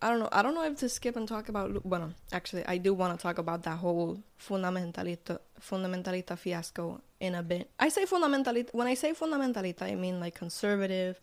i 0.01 0.09
don't 0.09 0.19
know 0.19 0.29
i 0.31 0.41
don't 0.41 0.53
know 0.53 0.63
if 0.63 0.77
to 0.77 0.87
skip 0.87 1.15
and 1.15 1.27
talk 1.27 1.49
about 1.49 1.85
well 1.85 2.13
actually 2.31 2.65
i 2.65 2.77
do 2.77 2.93
want 2.93 3.17
to 3.17 3.21
talk 3.21 3.37
about 3.37 3.63
that 3.63 3.77
whole 3.77 4.21
fundamentalista 4.39 5.39
fundamentalista 5.59 6.37
fiasco 6.37 7.01
in 7.19 7.35
a 7.35 7.43
bit 7.43 7.69
i 7.79 7.89
say 7.89 8.05
fundamentalista 8.05 8.73
when 8.73 8.87
i 8.87 8.93
say 8.93 9.13
fundamentalista 9.13 9.83
i 9.83 9.95
mean 9.95 10.19
like 10.19 10.35
conservative 10.35 11.19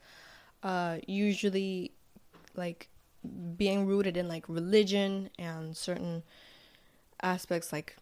uh 0.62 0.98
usually 1.06 1.92
like 2.54 2.88
being 3.56 3.86
rooted 3.86 4.16
in 4.16 4.28
like 4.28 4.48
religion 4.48 5.30
and 5.38 5.76
certain 5.76 6.22
aspects 7.22 7.72
like 7.72 7.96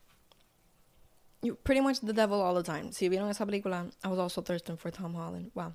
you 1.43 1.55
pretty 1.55 1.81
much 1.81 2.01
the 2.01 2.13
devil 2.13 2.41
all 2.41 2.55
the 2.55 2.63
time. 2.63 2.91
Si 2.91 3.09
vieron 3.09 3.29
esa 3.29 3.45
película, 3.45 3.93
I 4.03 4.09
was 4.09 4.19
also 4.19 4.41
thirsting 4.41 4.77
for 4.77 4.91
Tom 4.91 5.15
Holland. 5.15 5.51
Wow. 5.55 5.75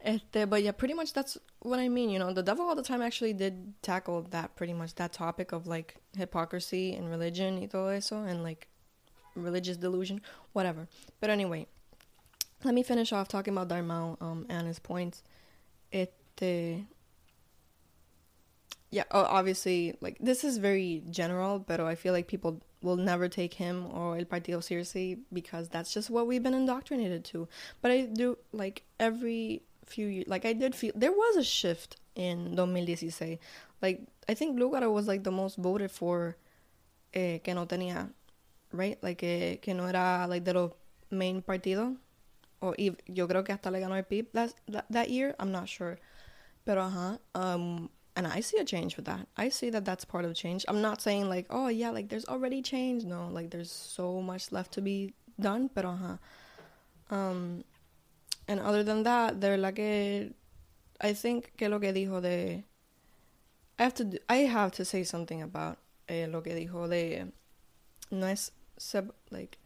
Este, 0.00 0.48
but 0.48 0.62
yeah, 0.62 0.72
pretty 0.72 0.94
much 0.94 1.12
that's 1.12 1.36
what 1.60 1.78
I 1.78 1.88
mean. 1.88 2.10
You 2.10 2.18
know, 2.18 2.32
the 2.32 2.42
devil 2.42 2.66
all 2.66 2.74
the 2.74 2.82
time 2.82 3.02
actually 3.02 3.32
did 3.32 3.74
tackle 3.82 4.22
that 4.30 4.56
pretty 4.56 4.72
much 4.72 4.94
that 4.94 5.12
topic 5.12 5.52
of 5.52 5.66
like 5.66 5.96
hypocrisy 6.16 6.94
and 6.94 7.10
religion 7.10 7.60
y 7.60 7.66
todo 7.66 7.88
eso 7.88 8.22
and 8.24 8.42
like 8.42 8.68
religious 9.34 9.76
delusion, 9.76 10.20
whatever. 10.52 10.88
But 11.20 11.30
anyway, 11.30 11.66
let 12.64 12.74
me 12.74 12.82
finish 12.82 13.12
off 13.12 13.28
talking 13.28 13.56
about 13.56 13.68
Dalmau 13.68 14.16
um, 14.22 14.46
and 14.48 14.66
his 14.66 14.78
points. 14.78 15.22
Este, 15.92 16.86
yeah, 18.90 19.04
obviously, 19.10 19.96
like 20.00 20.16
this 20.20 20.44
is 20.44 20.58
very 20.58 21.02
general, 21.10 21.58
but 21.58 21.80
I 21.80 21.94
feel 21.94 22.12
like 22.12 22.28
people 22.28 22.60
will 22.82 22.96
never 22.96 23.28
take 23.28 23.54
him 23.54 23.86
or 23.92 24.16
El 24.16 24.24
Partido 24.24 24.62
seriously 24.62 25.18
because 25.32 25.68
that's 25.68 25.92
just 25.92 26.08
what 26.08 26.26
we've 26.26 26.42
been 26.42 26.54
indoctrinated 26.54 27.24
to. 27.26 27.48
But 27.82 27.90
I 27.90 28.02
do 28.02 28.38
like 28.52 28.84
every 29.00 29.62
few 29.84 30.06
years, 30.06 30.28
like 30.28 30.44
I 30.44 30.52
did 30.52 30.74
feel 30.74 30.92
there 30.94 31.12
was 31.12 31.36
a 31.36 31.44
shift 31.44 31.96
in 32.14 32.56
2016. 32.56 33.38
Like 33.82 34.00
I 34.28 34.34
think 34.34 34.58
Lugaro 34.58 34.92
was 34.92 35.06
like 35.06 35.24
the 35.24 35.30
most 35.30 35.56
voted 35.56 35.90
for 35.90 36.36
eh, 37.12 37.38
que 37.38 37.54
no 37.54 37.66
tenía, 37.66 38.10
right? 38.72 38.98
Like 39.02 39.22
eh, 39.22 39.56
que 39.56 39.74
no 39.74 39.86
era 39.86 40.26
like 40.28 40.46
los 40.46 40.72
main 41.10 41.42
partido. 41.42 41.96
Or 42.66 42.74
even, 42.78 42.98
yo 43.06 43.26
creo 43.28 43.44
que 43.44 43.54
hasta 43.54 43.70
le 43.70 43.80
ganó 43.80 43.96
el 43.96 44.02
PIP 44.02 44.32
that, 44.32 44.54
that, 44.68 44.86
that 44.90 45.10
year. 45.10 45.34
I'm 45.38 45.52
not 45.52 45.68
sure. 45.68 45.98
Pero 46.64 46.82
ajá. 46.82 47.18
Um, 47.34 47.90
and 48.16 48.26
I 48.26 48.40
see 48.40 48.58
a 48.58 48.64
change 48.64 48.96
with 48.96 49.04
that. 49.04 49.28
I 49.36 49.50
see 49.50 49.70
that 49.70 49.84
that's 49.84 50.04
part 50.04 50.24
of 50.24 50.34
change. 50.34 50.64
I'm 50.68 50.80
not 50.80 51.00
saying 51.00 51.28
like, 51.28 51.46
oh 51.50 51.68
yeah, 51.68 51.90
like 51.90 52.08
there's 52.08 52.24
already 52.26 52.62
change. 52.62 53.04
No, 53.04 53.28
like 53.28 53.50
there's 53.50 53.70
so 53.70 54.20
much 54.20 54.50
left 54.52 54.72
to 54.72 54.80
be 54.80 55.14
done. 55.38 55.68
Pero 55.68 55.90
uh-huh. 55.90 56.16
Um, 57.08 57.62
and 58.48 58.58
other 58.58 58.82
than 58.82 59.04
that, 59.04 59.40
they're 59.40 59.56
like 59.56 59.78
I 59.78 61.12
think 61.12 61.52
que 61.56 61.68
lo 61.68 61.78
que 61.78 61.92
dijo 61.92 62.22
de, 62.22 62.64
I 63.78 63.82
have 63.82 63.94
to 63.94 64.04
do, 64.04 64.18
I 64.28 64.38
have 64.38 64.72
to 64.72 64.84
say 64.84 65.04
something 65.04 65.42
about 65.42 65.78
eh, 66.08 66.26
lo 66.26 66.40
que 66.40 66.54
dijo 66.54 66.88
de, 66.88 67.26
no 68.10 68.26
es 68.26 68.50
like, 69.30 69.58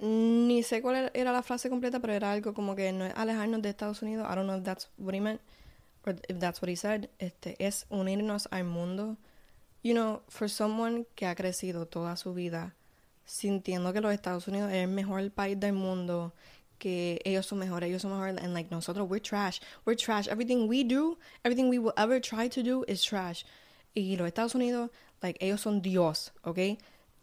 ni 0.00 0.62
sé 0.62 0.80
cuál 0.80 1.10
era 1.14 1.32
la 1.32 1.42
frase 1.42 1.68
completa, 1.68 2.00
pero 2.00 2.12
era 2.12 2.32
algo 2.32 2.54
como 2.54 2.74
que 2.74 2.92
no 2.92 3.04
es 3.04 3.14
alejarnos 3.14 3.62
de 3.62 3.68
Estados 3.68 4.02
Unidos. 4.02 4.26
I 4.30 4.34
don't 4.34 4.46
know 4.46 4.56
if 4.56 4.64
that's 4.64 4.88
what 4.98 5.14
he 5.14 5.20
meant 5.20 5.40
or 6.06 6.16
if 6.28 6.38
that's 6.38 6.62
what 6.62 6.70
he 6.70 6.76
said, 6.76 7.10
este, 7.18 7.56
es 7.58 7.86
unirnos 7.90 8.48
al 8.50 8.64
mundo. 8.64 9.16
You 9.82 9.94
know, 9.94 10.22
for 10.28 10.48
someone 10.48 11.06
que 11.14 11.26
ha 11.26 11.34
crecido 11.34 11.86
toda 11.86 12.16
su 12.16 12.34
vida 12.34 12.74
sintiendo 13.30 13.92
que 13.92 14.00
los 14.00 14.12
Estados 14.12 14.48
Unidos 14.48 14.70
es 14.72 14.78
el 14.78 14.88
mejor 14.88 15.30
país 15.30 15.58
del 15.58 15.72
mundo, 15.72 16.32
que 16.78 17.20
ellos 17.24 17.46
son 17.46 17.58
mejores, 17.58 17.88
ellos 17.88 18.02
son 18.02 18.12
mejores, 18.12 18.42
and 18.42 18.54
like 18.54 18.70
nosotros, 18.70 19.08
we're 19.08 19.20
trash, 19.20 19.60
we're 19.84 19.96
trash. 19.96 20.26
Everything 20.28 20.66
we 20.66 20.82
do, 20.82 21.16
everything 21.44 21.68
we 21.68 21.78
will 21.78 21.94
ever 21.96 22.20
try 22.20 22.48
to 22.48 22.62
do 22.62 22.84
is 22.88 23.02
trash. 23.02 23.44
Y 23.94 24.16
los 24.16 24.26
Estados 24.26 24.54
Unidos, 24.54 24.90
like 25.22 25.38
ellos 25.40 25.60
son 25.60 25.80
Dios, 25.80 26.32
okay? 26.44 26.78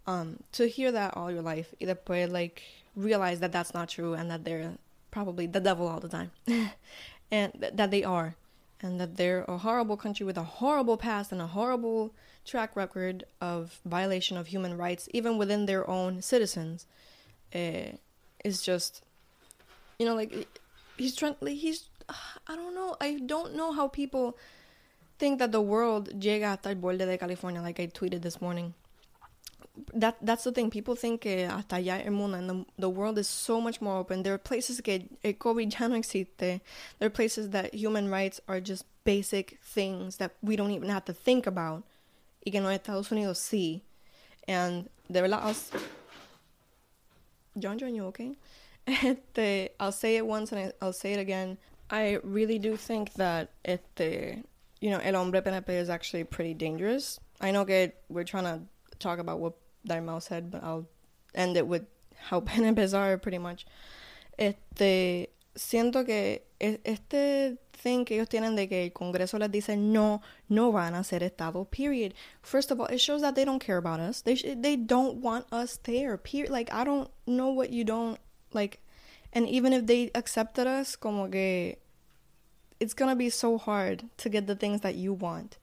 Um, 0.07 0.37
to 0.53 0.67
hear 0.67 0.91
that 0.93 1.17
all 1.17 1.29
your 1.29 1.41
life, 1.41 1.75
y 1.81 1.85
después 1.85 2.31
like 2.31 2.63
realize 2.95 3.41
that 3.41 3.51
that's 3.51 3.73
not 3.73 3.89
true 3.89 4.13
and 4.13 4.31
that 4.31 4.45
they're 4.45 4.73
probably 5.11 5.47
the 5.47 5.59
devil 5.59 5.87
all 5.87 5.99
the 5.99 6.07
time, 6.07 6.31
and 7.31 7.51
th- 7.59 7.73
that 7.75 7.91
they 7.91 8.03
are 8.03 8.35
and 8.81 8.99
that 8.99 9.17
they're 9.17 9.43
a 9.47 9.57
horrible 9.57 9.97
country 9.97 10.25
with 10.25 10.37
a 10.37 10.43
horrible 10.43 10.97
past 10.97 11.31
and 11.31 11.41
a 11.41 11.47
horrible 11.47 12.13
track 12.45 12.75
record 12.75 13.23
of 13.41 13.79
violation 13.85 14.37
of 14.37 14.47
human 14.47 14.77
rights, 14.77 15.09
even 15.13 15.37
within 15.37 15.65
their 15.65 15.87
own 15.89 16.21
citizens, 16.21 16.85
uh, 17.55 17.91
is 18.43 18.61
just, 18.61 19.03
you 19.97 20.05
know, 20.05 20.15
like 20.15 20.47
he's 20.97 21.15
trying. 21.15 21.35
Like, 21.41 21.55
he's, 21.55 21.89
I 22.47 22.55
don't 22.55 22.75
know. 22.75 22.95
I 23.01 23.19
don't 23.25 23.55
know 23.55 23.73
how 23.73 23.87
people 23.87 24.37
think 25.17 25.39
that 25.39 25.51
the 25.51 25.61
world 25.61 26.09
llega 26.21 26.43
hasta 26.43 26.69
el 26.69 26.75
borde 26.75 26.99
de 26.99 27.17
California, 27.17 27.61
like 27.61 27.79
I 27.79 27.87
tweeted 27.87 28.21
this 28.21 28.39
morning 28.39 28.75
that 29.93 30.17
that's 30.21 30.43
the 30.43 30.51
thing. 30.51 30.69
People 30.69 30.95
think 30.95 31.21
que 31.21 31.47
hasta 31.47 31.75
allá 31.75 32.05
el 32.05 32.11
mundo 32.11 32.37
and 32.37 32.49
the, 32.49 32.65
the 32.77 32.89
world 32.89 33.17
is 33.17 33.27
so 33.27 33.61
much 33.61 33.81
more 33.81 33.97
open. 33.97 34.23
There 34.23 34.33
are 34.33 34.37
places 34.37 34.81
que 34.81 35.03
el 35.23 35.33
COVID 35.33 35.79
ya 35.79 35.87
no 35.87 35.95
existe. 35.95 36.37
There 36.99 37.07
are 37.07 37.09
places 37.09 37.49
that 37.51 37.73
human 37.73 38.09
rights 38.09 38.41
are 38.47 38.59
just 38.59 38.85
basic 39.03 39.59
things 39.63 40.17
that 40.17 40.31
we 40.41 40.55
don't 40.55 40.71
even 40.71 40.89
have 40.89 41.05
to 41.05 41.13
think 41.13 41.47
about. 41.47 41.83
Y 42.45 42.51
que 42.51 42.61
no 42.61 42.69
Estados 42.69 43.09
Unidos 43.09 43.39
sí. 43.39 43.81
And 44.47 44.89
de 45.11 45.21
verdad, 45.21 45.55
John, 47.57 47.77
John, 47.77 47.95
you 47.95 48.05
okay? 48.05 48.35
este, 48.87 49.69
I'll 49.79 49.91
say 49.91 50.17
it 50.17 50.25
once 50.25 50.51
and 50.51 50.71
I'll 50.81 50.93
say 50.93 51.13
it 51.13 51.19
again. 51.19 51.57
I 51.89 52.19
really 52.23 52.59
do 52.59 52.75
think 52.75 53.13
that 53.13 53.51
este, 53.65 54.43
you 54.81 54.89
know, 54.89 54.99
el 54.99 55.15
hombre 55.15 55.41
PNP 55.41 55.69
is 55.69 55.89
actually 55.89 56.23
pretty 56.23 56.53
dangerous. 56.53 57.19
I 57.41 57.51
know 57.51 57.63
that 57.65 57.95
we're 58.09 58.23
trying 58.23 58.45
to 58.45 58.61
talk 58.99 59.19
about 59.19 59.39
what 59.39 59.53
Dalmau 59.87 60.21
said, 60.21 60.51
but 60.51 60.63
I'll 60.63 60.87
end 61.33 61.57
it 61.57 61.67
with 61.67 61.85
how 62.29 62.39
Ben 62.41 62.65
and 62.65 62.93
are 62.93 63.17
pretty 63.17 63.37
much. 63.37 63.65
Este, 64.37 65.29
siento 65.55 66.05
que 66.05 66.43
este 66.59 67.57
thing 67.71 68.05
que 68.05 68.15
ellos 68.15 68.29
tienen 68.29 68.55
de 68.55 68.67
que 68.67 68.83
el 68.85 68.91
Congreso 68.91 69.37
les 69.37 69.51
dice 69.51 69.77
no, 69.77 70.21
no 70.49 70.71
van 70.71 70.95
a 70.95 71.03
ser 71.03 71.23
Estado, 71.23 71.65
period. 71.65 72.13
First 72.41 72.71
of 72.71 72.79
all, 72.79 72.87
it 72.87 72.99
shows 72.99 73.21
that 73.21 73.35
they 73.35 73.45
don't 73.45 73.59
care 73.59 73.77
about 73.77 73.99
us. 73.99 74.21
They 74.21 74.35
they 74.35 74.75
don't 74.75 75.17
want 75.17 75.45
us 75.51 75.77
there, 75.83 76.17
period. 76.17 76.51
Like, 76.51 76.71
I 76.73 76.83
don't 76.83 77.09
know 77.25 77.49
what 77.49 77.71
you 77.71 77.83
don't, 77.83 78.19
like, 78.53 78.79
and 79.33 79.47
even 79.47 79.73
if 79.73 79.85
they 79.85 80.11
accepted 80.15 80.67
us, 80.67 80.95
como 80.95 81.27
que 81.27 81.75
it's 82.79 82.93
gonna 82.93 83.15
be 83.15 83.29
so 83.29 83.57
hard 83.57 84.03
to 84.17 84.29
get 84.29 84.47
the 84.47 84.55
things 84.55 84.81
that 84.81 84.95
you 84.95 85.13
want. 85.13 85.57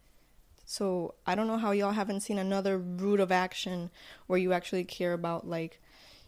So 0.64 1.14
I 1.26 1.34
don't 1.34 1.46
know 1.46 1.58
how 1.58 1.72
y'all 1.72 1.92
haven't 1.92 2.20
seen 2.20 2.38
another 2.38 2.78
route 2.78 3.20
of 3.20 3.30
action 3.30 3.90
where 4.26 4.38
you 4.38 4.52
actually 4.52 4.84
care 4.84 5.12
about 5.12 5.48
like, 5.48 5.80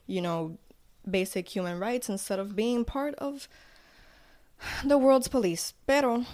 you 0.06 0.20
know, 0.20 0.58
basic 1.08 1.48
human 1.48 1.78
rights 1.78 2.08
instead 2.08 2.38
of 2.38 2.56
being 2.56 2.84
part 2.84 3.14
of 3.16 3.48
the 4.84 4.98
world's 4.98 5.28
police. 5.28 5.74
Pero 5.86 6.24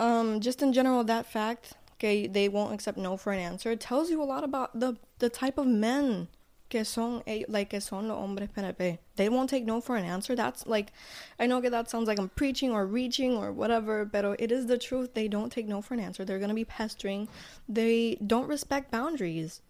um 0.00 0.40
just 0.40 0.62
in 0.62 0.72
general 0.72 1.04
that 1.04 1.26
fact 1.26 1.74
okay 1.94 2.26
they 2.26 2.48
won't 2.48 2.72
accept 2.72 2.96
no 2.96 3.16
for 3.16 3.32
an 3.32 3.38
answer 3.38 3.70
it 3.70 3.80
tells 3.80 4.10
you 4.10 4.20
a 4.20 4.24
lot 4.24 4.42
about 4.42 4.80
the 4.80 4.96
the 5.18 5.28
type 5.28 5.58
of 5.58 5.66
men 5.66 6.26
que 6.70 6.84
son 6.84 7.22
like 7.48 7.70
que 7.70 7.80
son 7.80 8.08
los 8.08 8.16
hombres 8.16 8.48
PNP. 8.56 8.98
They 9.16 9.28
won't 9.28 9.50
take 9.50 9.66
no 9.66 9.80
for 9.80 9.96
an 9.96 10.04
answer. 10.04 10.34
That's 10.34 10.66
like 10.66 10.92
I 11.38 11.46
know 11.46 11.60
that 11.60 11.90
sounds 11.90 12.08
like 12.08 12.18
I'm 12.18 12.30
preaching 12.30 12.72
or 12.72 12.86
reaching 12.86 13.36
or 13.36 13.52
whatever, 13.52 14.04
but 14.04 14.24
it 14.40 14.50
is 14.50 14.66
the 14.66 14.78
truth. 14.78 15.12
They 15.14 15.28
don't 15.28 15.50
take 15.50 15.66
no 15.66 15.82
for 15.82 15.94
an 15.94 16.00
answer. 16.00 16.24
They're 16.24 16.38
going 16.38 16.48
to 16.48 16.54
be 16.54 16.64
pestering. 16.64 17.28
They 17.68 18.16
don't 18.26 18.48
respect 18.48 18.90
boundaries. 18.90 19.60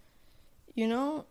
You 0.74 0.86
know? 0.86 1.24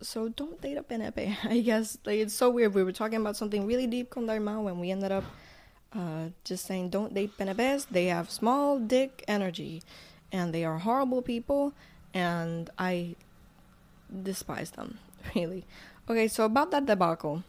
So 0.00 0.28
don't 0.28 0.60
date 0.60 0.78
a 0.78 0.82
PNP. 0.82 1.36
I 1.44 1.60
guess 1.60 1.98
like 2.06 2.20
it's 2.20 2.34
so 2.34 2.48
weird. 2.48 2.72
We 2.72 2.84
were 2.84 2.92
talking 2.92 3.20
about 3.20 3.36
something 3.36 3.66
really 3.66 3.86
deep 3.86 4.10
con 4.10 4.26
Darma 4.26 4.62
when 4.62 4.78
we 4.78 4.90
ended 4.92 5.12
up 5.12 5.24
uh, 5.92 6.28
just 6.44 6.64
saying 6.64 6.90
don't 6.90 7.12
date 7.12 7.36
PNPs. 7.36 7.88
They 7.90 8.06
have 8.06 8.30
small 8.30 8.78
dick 8.78 9.24
energy 9.26 9.82
and 10.30 10.54
they 10.54 10.64
are 10.64 10.78
horrible 10.78 11.22
people 11.22 11.72
and 12.14 12.70
I 12.78 13.16
despise 14.22 14.70
them 14.70 14.98
really. 15.34 15.64
Okay, 16.08 16.28
so 16.28 16.44
about 16.44 16.70
that 16.70 16.86
debacle. 16.86 17.42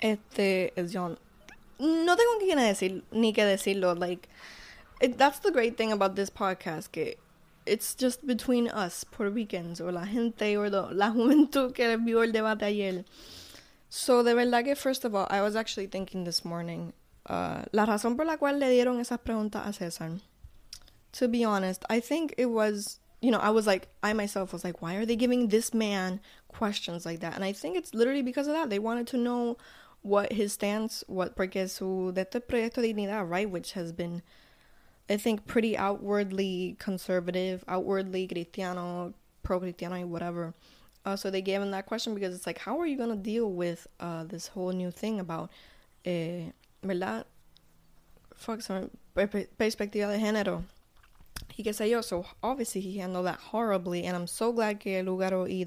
Este 0.00 0.72
es 0.76 0.92
John. 0.92 1.18
No 1.78 2.16
tengo 2.16 2.38
que 2.38 2.56
decir 2.56 3.02
ni 3.12 3.32
que 3.32 3.44
decirlo. 3.44 3.98
Like, 3.98 4.28
it, 5.00 5.18
that's 5.18 5.40
the 5.40 5.50
great 5.50 5.76
thing 5.76 5.92
about 5.92 6.16
this 6.16 6.30
podcast. 6.30 6.92
Que 6.92 7.16
it's 7.66 7.94
just 7.94 8.26
between 8.26 8.68
us, 8.68 9.04
Puerto 9.04 9.32
Ricans, 9.32 9.80
or 9.80 9.92
la 9.92 10.04
gente, 10.04 10.56
or 10.56 10.70
the, 10.70 10.82
la 10.92 11.10
juventud 11.12 11.74
que 11.74 11.96
vio 11.98 12.20
el 12.20 12.32
debate 12.32 12.62
ayer. 12.62 13.04
So, 13.88 14.22
de 14.22 14.34
verdad 14.34 14.64
que, 14.64 14.74
first 14.74 15.04
of 15.04 15.14
all, 15.14 15.26
I 15.30 15.42
was 15.42 15.56
actually 15.56 15.86
thinking 15.86 16.24
this 16.24 16.44
morning, 16.44 16.92
uh, 17.26 17.62
la 17.72 17.86
razón 17.86 18.16
por 18.16 18.24
la 18.26 18.36
cual 18.36 18.58
le 18.58 18.66
dieron 18.66 19.00
esas 19.00 19.18
preguntas 19.18 19.66
a 19.66 19.72
César. 19.72 20.20
To 21.12 21.28
be 21.28 21.44
honest, 21.44 21.84
I 21.88 22.00
think 22.00 22.34
it 22.36 22.46
was 22.46 23.00
you 23.20 23.30
know, 23.30 23.38
I 23.38 23.50
was 23.50 23.66
like, 23.66 23.88
I 24.02 24.12
myself 24.12 24.52
was 24.52 24.64
like, 24.64 24.82
why 24.82 24.96
are 24.96 25.06
they 25.06 25.16
giving 25.16 25.48
this 25.48 25.72
man 25.72 26.20
questions 26.48 27.06
like 27.06 27.20
that? 27.20 27.34
And 27.34 27.44
I 27.44 27.52
think 27.52 27.76
it's 27.76 27.94
literally 27.94 28.22
because 28.22 28.46
of 28.46 28.54
that. 28.54 28.70
They 28.70 28.78
wanted 28.78 29.06
to 29.08 29.16
know 29.16 29.56
what 30.02 30.32
his 30.32 30.52
stance, 30.52 31.02
what, 31.08 31.34
porque 31.34 31.68
su, 31.68 32.12
de 32.12 32.20
este 32.20 32.40
proyecto 32.46 32.76
de 32.76 32.92
dignidad, 32.92 33.28
right, 33.28 33.50
which 33.50 33.72
has 33.72 33.92
been, 33.92 34.22
I 35.08 35.16
think, 35.16 35.46
pretty 35.46 35.76
outwardly 35.76 36.76
conservative, 36.78 37.64
outwardly 37.66 38.26
cristiano, 38.28 39.14
pro 39.42 39.60
cristiano, 39.60 40.06
whatever. 40.06 40.54
Uh, 41.04 41.16
so 41.16 41.30
they 41.30 41.42
gave 41.42 41.62
him 41.62 41.70
that 41.70 41.86
question 41.86 42.14
because 42.14 42.34
it's 42.34 42.46
like, 42.46 42.58
how 42.58 42.80
are 42.80 42.86
you 42.86 42.96
going 42.96 43.10
to 43.10 43.16
deal 43.16 43.50
with 43.50 43.86
uh, 44.00 44.24
this 44.24 44.48
whole 44.48 44.72
new 44.72 44.90
thing 44.90 45.20
about, 45.20 45.50
eh, 46.04 46.50
¿verdad? 46.84 47.24
Fuck, 48.34 48.60
sorry, 48.60 48.90
perspectiva 49.14 50.12
de 50.12 50.18
género 50.18 50.64
y 51.56 51.64
qué 51.64 51.74
sé 51.74 51.88
yo. 51.88 52.00
So 52.00 52.26
obviously 52.42 52.80
he 52.80 52.98
handled 52.98 53.26
that 53.26 53.38
horribly, 53.38 54.04
and 54.04 54.16
I'm 54.16 54.26
so 54.26 54.52
glad 54.52 54.80
que 54.80 55.02
Lugaro 55.02 55.48
y 55.48 55.64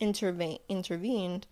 intervene, 0.00 0.58
intervened. 0.68 1.46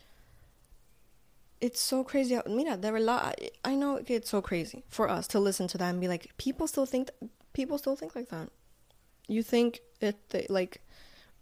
It's 1.61 1.80
so 1.80 2.04
crazy. 2.04 2.40
Mira, 2.47 2.76
de 2.76 2.90
verdad, 2.90 3.35
I 3.64 3.75
know 3.75 4.00
it's 4.06 4.30
so 4.30 4.40
crazy 4.40 4.82
for 4.88 5.09
us 5.09 5.26
to 5.28 5.38
listen 5.38 5.68
to 5.68 5.78
that 5.78 5.90
and 5.90 6.00
be 6.00 6.09
like, 6.09 6.37
people 6.38 6.66
still 6.66 6.87
think, 6.87 7.11
people 7.52 7.76
still 7.78 7.97
think 7.97 8.16
like 8.16 8.30
that. 8.30 8.49
You 9.28 9.42
think 9.42 9.80
it, 10.00 10.16
like, 10.49 10.80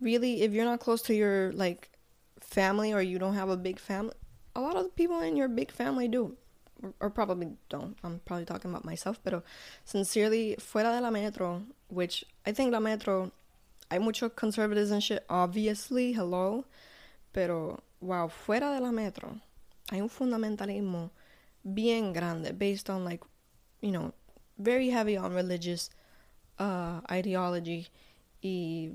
really, 0.01 0.43
if 0.43 0.53
you're 0.53 0.65
not 0.65 0.81
close 0.81 1.03
to 1.03 1.15
your, 1.15 1.53
like, 1.53 1.91
family 2.41 2.93
or 2.93 3.01
you 3.01 3.19
don't 3.19 3.35
have 3.35 3.49
a 3.49 3.57
big 3.57 3.79
family, 3.79 4.15
a 4.57 4.61
lot 4.61 4.77
of 4.77 4.95
people 4.97 5.21
in 5.21 5.37
your 5.37 5.49
big 5.49 5.71
family 5.71 6.09
do 6.09 6.37
or 7.01 7.11
probably 7.11 7.49
don't. 7.69 7.97
I'm 8.03 8.21
probably 8.25 8.45
talking 8.45 8.71
about 8.71 8.85
myself, 8.85 9.21
pero 9.23 9.43
sincerely, 9.85 10.57
fuera 10.59 10.97
de 10.97 11.01
la 11.01 11.11
metro, 11.11 11.63
which 11.89 12.25
I 12.47 12.53
think 12.53 12.73
la 12.73 12.81
metro, 12.81 13.33
hay 13.91 13.99
mucho 13.99 14.29
conservatism 14.29 15.01
shit, 15.01 15.25
obviously, 15.29 16.13
hello, 16.13 16.65
pero 17.33 17.83
wow, 18.01 18.29
fuera 18.29 18.75
de 18.75 18.81
la 18.81 18.93
metro, 18.93 19.41
hay 19.91 20.01
un 20.01 20.09
fundamentalismo 20.09 21.11
bien 21.65 22.13
grande 22.13 22.59
based 22.59 22.89
on 22.89 23.05
like, 23.05 23.23
you 23.81 23.91
know, 23.91 24.13
very 24.59 24.91
heavy 24.91 25.17
on 25.17 25.35
religious 25.35 25.91
uh, 26.59 27.01
ideology 27.11 27.89
y 28.43 28.91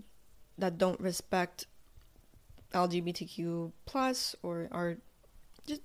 that 0.57 0.77
don't 0.77 0.99
respect 0.99 1.65
LGBTQ 2.73 3.71
plus 3.85 4.35
or 4.43 4.67
are 4.71 4.97
just 5.65 5.81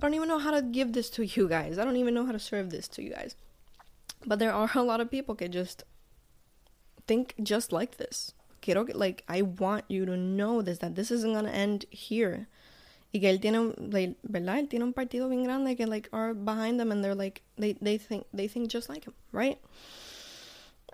I 0.00 0.06
don't 0.06 0.14
even 0.14 0.28
know 0.28 0.38
how 0.38 0.50
to 0.52 0.62
give 0.62 0.92
this 0.92 1.10
to 1.10 1.26
you 1.26 1.46
guys. 1.48 1.78
I 1.78 1.84
don't 1.84 1.96
even 1.96 2.14
know 2.14 2.24
how 2.24 2.32
to 2.32 2.38
serve 2.38 2.70
this 2.70 2.88
to 2.88 3.02
you 3.02 3.10
guys. 3.10 3.36
But 4.24 4.38
there 4.38 4.52
are 4.52 4.70
a 4.74 4.82
lot 4.82 5.00
of 5.00 5.10
people 5.10 5.34
that 5.34 5.50
just 5.50 5.84
think 7.10 7.34
just 7.42 7.72
like 7.72 7.96
this. 7.96 8.34
Quiero 8.62 8.84
que, 8.84 8.94
like, 8.94 9.24
I 9.28 9.42
want 9.42 9.84
you 9.88 10.06
to 10.06 10.16
know 10.16 10.62
this, 10.62 10.78
that 10.78 10.94
this 10.94 11.10
isn't 11.10 11.32
gonna 11.32 11.50
end 11.50 11.84
here. 11.90 12.46
Y 13.12 13.18
que 13.18 13.28
él 13.28 13.40
tiene, 13.40 13.74
like, 13.92 14.14
¿verdad? 14.22 14.60
Él 14.60 14.68
tiene 14.68 14.84
un 14.84 14.92
partido 14.92 15.28
bien 15.28 15.42
grande 15.42 15.76
que, 15.76 15.86
like, 15.86 16.08
are 16.12 16.32
behind 16.34 16.78
them 16.78 16.92
and 16.92 17.02
they're 17.02 17.16
like, 17.16 17.42
they, 17.58 17.72
they 17.72 17.98
think, 17.98 18.26
they 18.32 18.46
think 18.46 18.70
just 18.70 18.88
like 18.88 19.06
him, 19.06 19.14
right? 19.32 19.58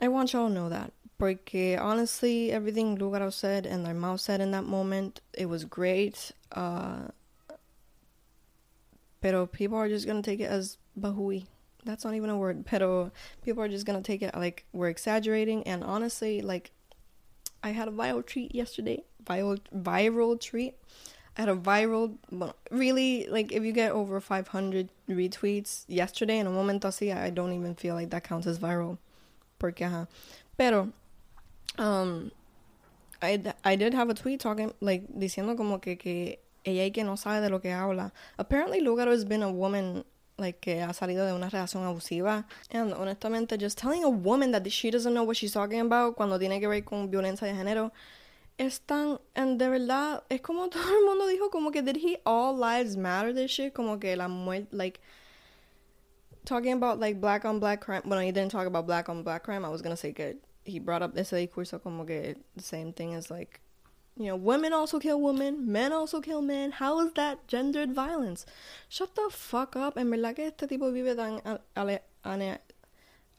I 0.01 0.09
want 0.09 0.33
y'all 0.33 0.49
to 0.49 0.55
know 0.55 0.71
that. 0.71 0.91
Porque 1.19 1.77
honestly, 1.79 2.51
everything 2.51 2.97
Lugaro 2.97 3.31
said 3.31 3.67
and 3.67 3.87
Dalmau 3.87 4.19
said 4.19 4.41
in 4.41 4.53
that 4.53 4.65
moment, 4.65 5.21
it 5.35 5.51
was 5.51 5.65
great. 5.65 6.33
Uh, 6.53 7.09
Pero 9.21 9.45
people 9.45 9.77
are 9.77 9.89
just 9.89 10.07
gonna 10.07 10.23
take 10.23 10.41
it 10.41 10.51
as 10.51 10.79
bahui. 10.99 11.47
That's 11.87 12.05
not 12.05 12.15
even 12.15 12.29
a 12.29 12.37
word. 12.37 12.67
Pero 12.67 13.11
people 13.45 13.63
are 13.63 13.69
just 13.69 13.87
gonna 13.87 14.03
take 14.03 14.23
it 14.23 14.35
like 14.35 14.65
we're 14.73 14.89
exaggerating. 14.89 15.63
And 15.67 15.83
honestly, 15.83 16.43
like 16.43 16.73
I 17.63 17.71
had 17.71 17.89
a 17.89 17.93
viral 17.93 18.25
treat 18.27 18.55
yesterday. 18.55 19.05
Viral 19.25 19.59
viral 19.75 20.39
treat. 20.39 20.75
I 21.37 21.43
had 21.43 21.49
a 21.49 21.57
viral, 21.57 22.17
really 22.71 23.27
like 23.29 23.53
if 23.53 23.63
you 23.63 23.73
get 23.73 23.93
over 23.93 24.21
500 24.21 24.89
retweets 25.09 25.85
yesterday 25.87 26.39
in 26.39 26.47
a 26.47 26.51
moment 26.51 26.85
I 26.85 27.31
don't 27.31 27.53
even 27.53 27.75
feel 27.75 27.95
like 27.95 28.11
that 28.11 28.25
counts 28.25 28.47
as 28.47 28.59
viral. 28.59 28.99
Porque. 29.59 30.07
Pero 30.59 30.93
um 31.79 32.31
I 33.23 33.55
I 33.65 33.77
did 33.77 33.95
have 33.95 34.11
a 34.11 34.15
tweet 34.15 34.41
talking 34.41 34.73
like 34.81 35.07
diciendo 35.09 35.57
como 35.57 35.79
que 35.79 35.97
que 35.97 36.39
ella 36.65 36.85
y 36.85 36.91
que 36.91 37.05
no 37.05 37.17
sabe 37.17 37.43
de 37.43 37.51
lo 37.51 37.59
que 37.59 37.71
habla. 37.71 38.13
Apparently 38.39 38.81
Lugaro 38.81 39.11
has 39.11 39.25
been 39.25 39.43
a 39.43 39.51
woman 39.51 40.05
like 40.39 40.81
ha 40.81 40.93
salido 40.93 41.27
de 41.27 41.33
una 41.33 41.49
relación 41.49 41.85
abusiva. 41.85 42.47
And 42.71 42.93
honestamente, 42.93 43.59
just 43.59 43.79
telling 43.79 44.05
a 44.05 44.09
woman 44.09 44.53
that 44.53 44.67
she 44.71 44.91
doesn't 44.91 45.13
know 45.13 45.25
what 45.25 45.37
she's 45.37 45.53
talking 45.53 45.81
about 45.81 46.17
cuando 46.17 46.39
tiene 46.39 46.61
que 46.61 46.69
ver 46.69 46.85
con 46.85 47.11
violencia 47.11 47.47
de 47.47 47.55
género 47.55 47.93
es 48.59 48.81
tan, 48.81 49.19
and 49.35 49.59
de 49.59 49.69
verdad, 49.69 50.23
es 50.31 50.41
como 50.41 50.69
todo 50.71 50.99
el 50.99 51.05
mundo 51.05 51.27
dijo, 51.27 51.51
como 51.51 51.71
que 51.71 51.83
did 51.83 51.97
he 51.97 52.19
all 52.25 52.55
lives 52.57 52.97
matter 52.97 53.33
this 53.35 53.51
shit? 53.51 53.75
Como 53.75 53.99
que 53.99 54.17
la 54.17 54.29
muerte, 54.29 54.69
like, 54.73 55.01
talking 56.45 56.73
about 56.73 56.99
like 56.99 57.21
black 57.21 57.45
on 57.45 57.59
black 57.59 57.81
crime. 57.81 58.03
Bueno, 58.05 58.23
he 58.23 58.33
didn't 58.33 58.51
talk 58.51 58.67
about 58.67 58.87
black 58.87 59.09
on 59.09 59.23
black 59.23 59.43
crime. 59.43 59.65
I 59.65 59.69
was 59.69 59.83
gonna 59.83 59.97
say 59.97 60.13
que 60.13 60.37
he 60.65 60.79
brought 60.79 61.03
up 61.03 61.17
ese 61.17 61.33
discurso 61.33 61.83
como 61.83 62.05
que 62.05 62.37
the 62.57 62.63
same 62.63 62.93
thing 62.93 63.15
as 63.15 63.31
like 63.31 63.61
you 64.19 64.27
know, 64.27 64.37
women 64.37 64.73
also 64.73 64.99
kill 64.99 65.21
women, 65.21 65.71
men 65.71 65.93
also 65.93 66.21
kill 66.21 66.41
men. 66.41 66.73
How 66.73 67.01
is 67.01 67.13
that 67.15 67.47
gendered 67.49 67.93
violence? 67.93 68.47
Shut 68.89 69.15
the 69.15 69.29
fuck 69.31 69.77
up. 69.77 69.99
En 69.99 70.11
verdad 70.11 70.35
que 70.35 70.47
este 70.47 70.67
tipo 70.67 70.91
vive 70.91 71.15
tan 71.15 71.41
ale, 71.77 72.01
ane, 72.25 72.59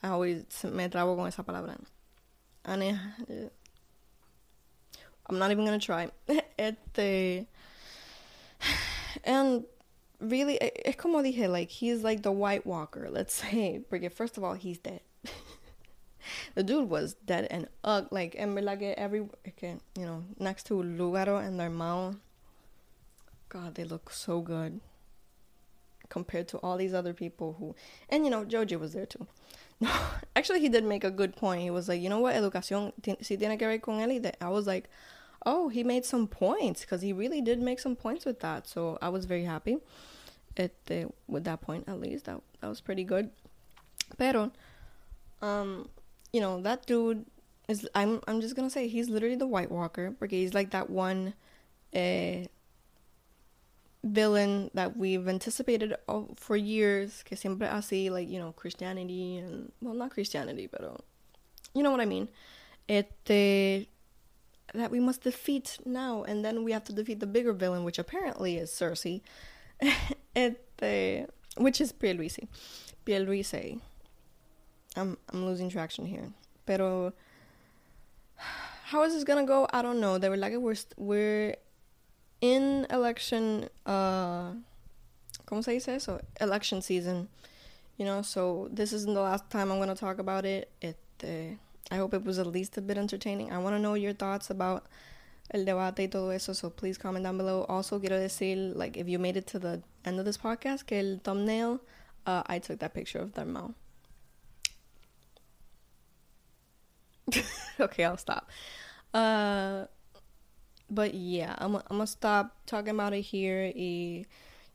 ah, 0.03 0.11
always 0.11 0.45
me 0.63 0.87
trabo 0.87 1.15
con 1.15 1.27
esa 1.27 1.43
palabra. 1.43 1.77
Ane, 2.65 2.99
eh, 3.27 3.49
I'm 5.27 5.39
not 5.39 5.49
even 5.49 5.65
gonna 5.65 5.79
try. 5.79 6.11
este, 6.59 7.47
and 9.23 9.65
really, 10.19 10.59
es 10.85 10.95
como 10.95 11.23
dije, 11.23 11.49
like 11.49 11.71
he's 11.71 12.03
like 12.03 12.21
the 12.21 12.31
White 12.31 12.67
Walker. 12.67 13.09
Let's 13.09 13.33
say, 13.33 13.83
because 13.89 14.13
first 14.13 14.37
of 14.37 14.43
all, 14.43 14.53
he's 14.53 14.77
dead 14.77 15.01
the 16.55 16.63
dude 16.63 16.89
was 16.89 17.15
dead 17.25 17.47
and 17.49 17.67
ugly. 17.83 18.07
Like, 18.11 18.35
en 18.37 18.55
verdad 18.55 18.93
every, 18.97 19.27
que, 19.55 19.79
you 19.97 20.05
know, 20.05 20.23
next 20.39 20.63
to 20.67 20.75
Lugaro 20.75 21.45
and 21.45 21.59
Dalmau, 21.59 22.17
God, 23.49 23.75
they 23.75 23.83
look 23.83 24.11
so 24.11 24.41
good 24.41 24.79
compared 26.09 26.47
to 26.49 26.57
all 26.57 26.77
these 26.77 26.93
other 26.93 27.13
people 27.13 27.55
who, 27.59 27.75
and 28.09 28.23
you 28.23 28.31
know, 28.31 28.45
Joji 28.45 28.75
was 28.75 28.93
there 28.93 29.05
too. 29.05 29.27
No, 29.79 29.91
actually, 30.35 30.59
he 30.59 30.69
did 30.69 30.83
make 30.83 31.03
a 31.03 31.11
good 31.11 31.35
point. 31.35 31.61
He 31.61 31.69
was 31.69 31.87
like, 31.87 32.01
you 32.01 32.09
know 32.09 32.19
what, 32.19 32.35
educación 32.35 32.93
si 33.21 33.37
tiene 33.37 33.57
que 33.57 33.67
ver 33.67 33.79
con 33.79 33.99
él. 33.99 34.33
I 34.41 34.49
was 34.49 34.67
like, 34.67 34.89
oh, 35.45 35.69
he 35.69 35.83
made 35.83 36.05
some 36.05 36.27
points 36.27 36.81
because 36.81 37.01
he 37.01 37.13
really 37.13 37.41
did 37.41 37.59
make 37.59 37.79
some 37.79 37.95
points 37.95 38.25
with 38.25 38.39
that. 38.39 38.67
So 38.67 38.97
I 39.01 39.09
was 39.09 39.25
very 39.25 39.43
happy. 39.43 39.77
At 40.57 40.71
the, 40.85 41.11
with 41.27 41.43
that 41.43 41.61
point, 41.61 41.87
at 41.87 41.99
least 41.99 42.25
that 42.25 42.41
that 42.61 42.67
was 42.67 42.81
pretty 42.81 43.03
good. 43.03 43.29
Pero, 44.17 44.51
um, 45.41 45.87
you 46.33 46.41
know, 46.41 46.61
that 46.61 46.85
dude 46.85 47.25
is 47.67 47.87
I'm 47.95 48.21
I'm 48.27 48.41
just 48.41 48.55
gonna 48.55 48.69
say 48.69 48.87
he's 48.87 49.09
literally 49.09 49.35
the 49.35 49.47
White 49.47 49.71
Walker 49.71 50.11
because 50.11 50.35
he's 50.35 50.53
like 50.53 50.71
that 50.71 50.89
one 50.89 51.33
uh, 51.95 52.45
villain 54.03 54.71
that 54.73 54.95
we've 54.95 55.27
anticipated 55.27 55.95
for 56.35 56.55
years 56.55 57.23
que 57.23 57.35
siempre 57.35 57.67
así 57.67 58.09
like 58.09 58.29
you 58.29 58.39
know 58.39 58.51
Christianity 58.53 59.37
and 59.37 59.71
well 59.81 59.95
not 59.95 60.11
Christianity 60.11 60.67
but 60.67 61.01
you 61.73 61.83
know 61.83 61.91
what 61.91 61.99
I 61.99 62.05
mean 62.05 62.29
este 62.87 63.87
that 64.73 64.91
we 64.91 64.99
must 64.99 65.23
defeat 65.23 65.79
now, 65.85 66.23
and 66.23 66.43
then 66.43 66.63
we 66.63 66.71
have 66.71 66.83
to 66.85 66.93
defeat 66.93 67.19
the 67.19 67.27
bigger 67.27 67.53
villain, 67.53 67.83
which 67.83 67.99
apparently 67.99 68.57
is 68.57 68.69
Cersei, 68.69 69.21
este, 70.35 71.27
which 71.57 71.81
is 71.81 71.93
Pierluisi. 71.93 72.47
Pierluisi. 73.05 73.79
I'm 74.97 75.17
I'm 75.31 75.45
losing 75.45 75.69
traction 75.69 76.05
here, 76.05 76.31
pero 76.65 77.13
how 78.85 79.03
is 79.03 79.13
this 79.13 79.23
gonna 79.23 79.45
go? 79.45 79.67
I 79.71 79.81
don't 79.81 79.99
know. 79.99 80.17
They 80.17 80.29
were 80.29 80.37
like 80.37 80.53
we're 80.55 80.75
we're 80.97 81.55
in 82.41 82.87
election. 82.89 83.69
Uh, 83.85 84.53
¿Cómo 85.45 85.63
se 85.63 85.73
dice 85.73 85.89
eso? 85.89 86.19
Election 86.41 86.81
season. 86.81 87.29
You 87.97 88.05
know, 88.05 88.21
so 88.21 88.69
this 88.71 88.93
isn't 88.93 89.13
the 89.13 89.21
last 89.21 89.49
time 89.49 89.71
I'm 89.71 89.79
gonna 89.79 89.95
talk 89.95 90.19
about 90.19 90.45
it. 90.45 90.69
It. 90.81 90.97
Uh, 91.23 91.55
I 91.89 91.95
hope 91.95 92.13
it 92.13 92.25
was 92.25 92.37
at 92.37 92.47
least 92.47 92.77
a 92.77 92.81
bit 92.81 92.97
entertaining. 92.97 93.51
I 93.51 93.59
want 93.59 93.75
to 93.75 93.79
know 93.79 93.93
your 93.93 94.13
thoughts 94.13 94.49
about 94.49 94.87
el 95.53 95.63
debate 95.63 95.99
y 95.99 96.07
todo 96.07 96.29
eso, 96.31 96.51
so 96.53 96.69
please 96.69 96.97
comment 96.97 97.23
down 97.23 97.37
below. 97.37 97.65
Also, 97.69 97.97
quiero 97.99 98.19
decir, 98.19 98.75
like, 98.75 98.97
if 98.97 99.07
you 99.07 99.17
made 99.19 99.37
it 99.37 99.47
to 99.47 99.59
the 99.59 99.81
end 100.03 100.19
of 100.19 100.25
this 100.25 100.37
podcast, 100.37 100.85
que 100.85 100.97
el 100.97 101.19
thumbnail, 101.23 101.79
uh, 102.25 102.43
I 102.47 102.59
took 102.59 102.79
that 102.79 102.93
picture 102.93 103.19
of 103.19 103.33
Dalmau. 103.33 103.73
okay, 107.79 108.05
I'll 108.05 108.17
stop. 108.17 108.49
Uh, 109.13 109.85
but 110.89 111.13
yeah, 111.13 111.55
I'm, 111.57 111.75
I'm 111.75 111.83
gonna 111.89 112.07
stop 112.07 112.55
talking 112.65 112.91
about 112.91 113.13
it 113.13 113.21
here 113.21 113.71
y, 113.75 114.25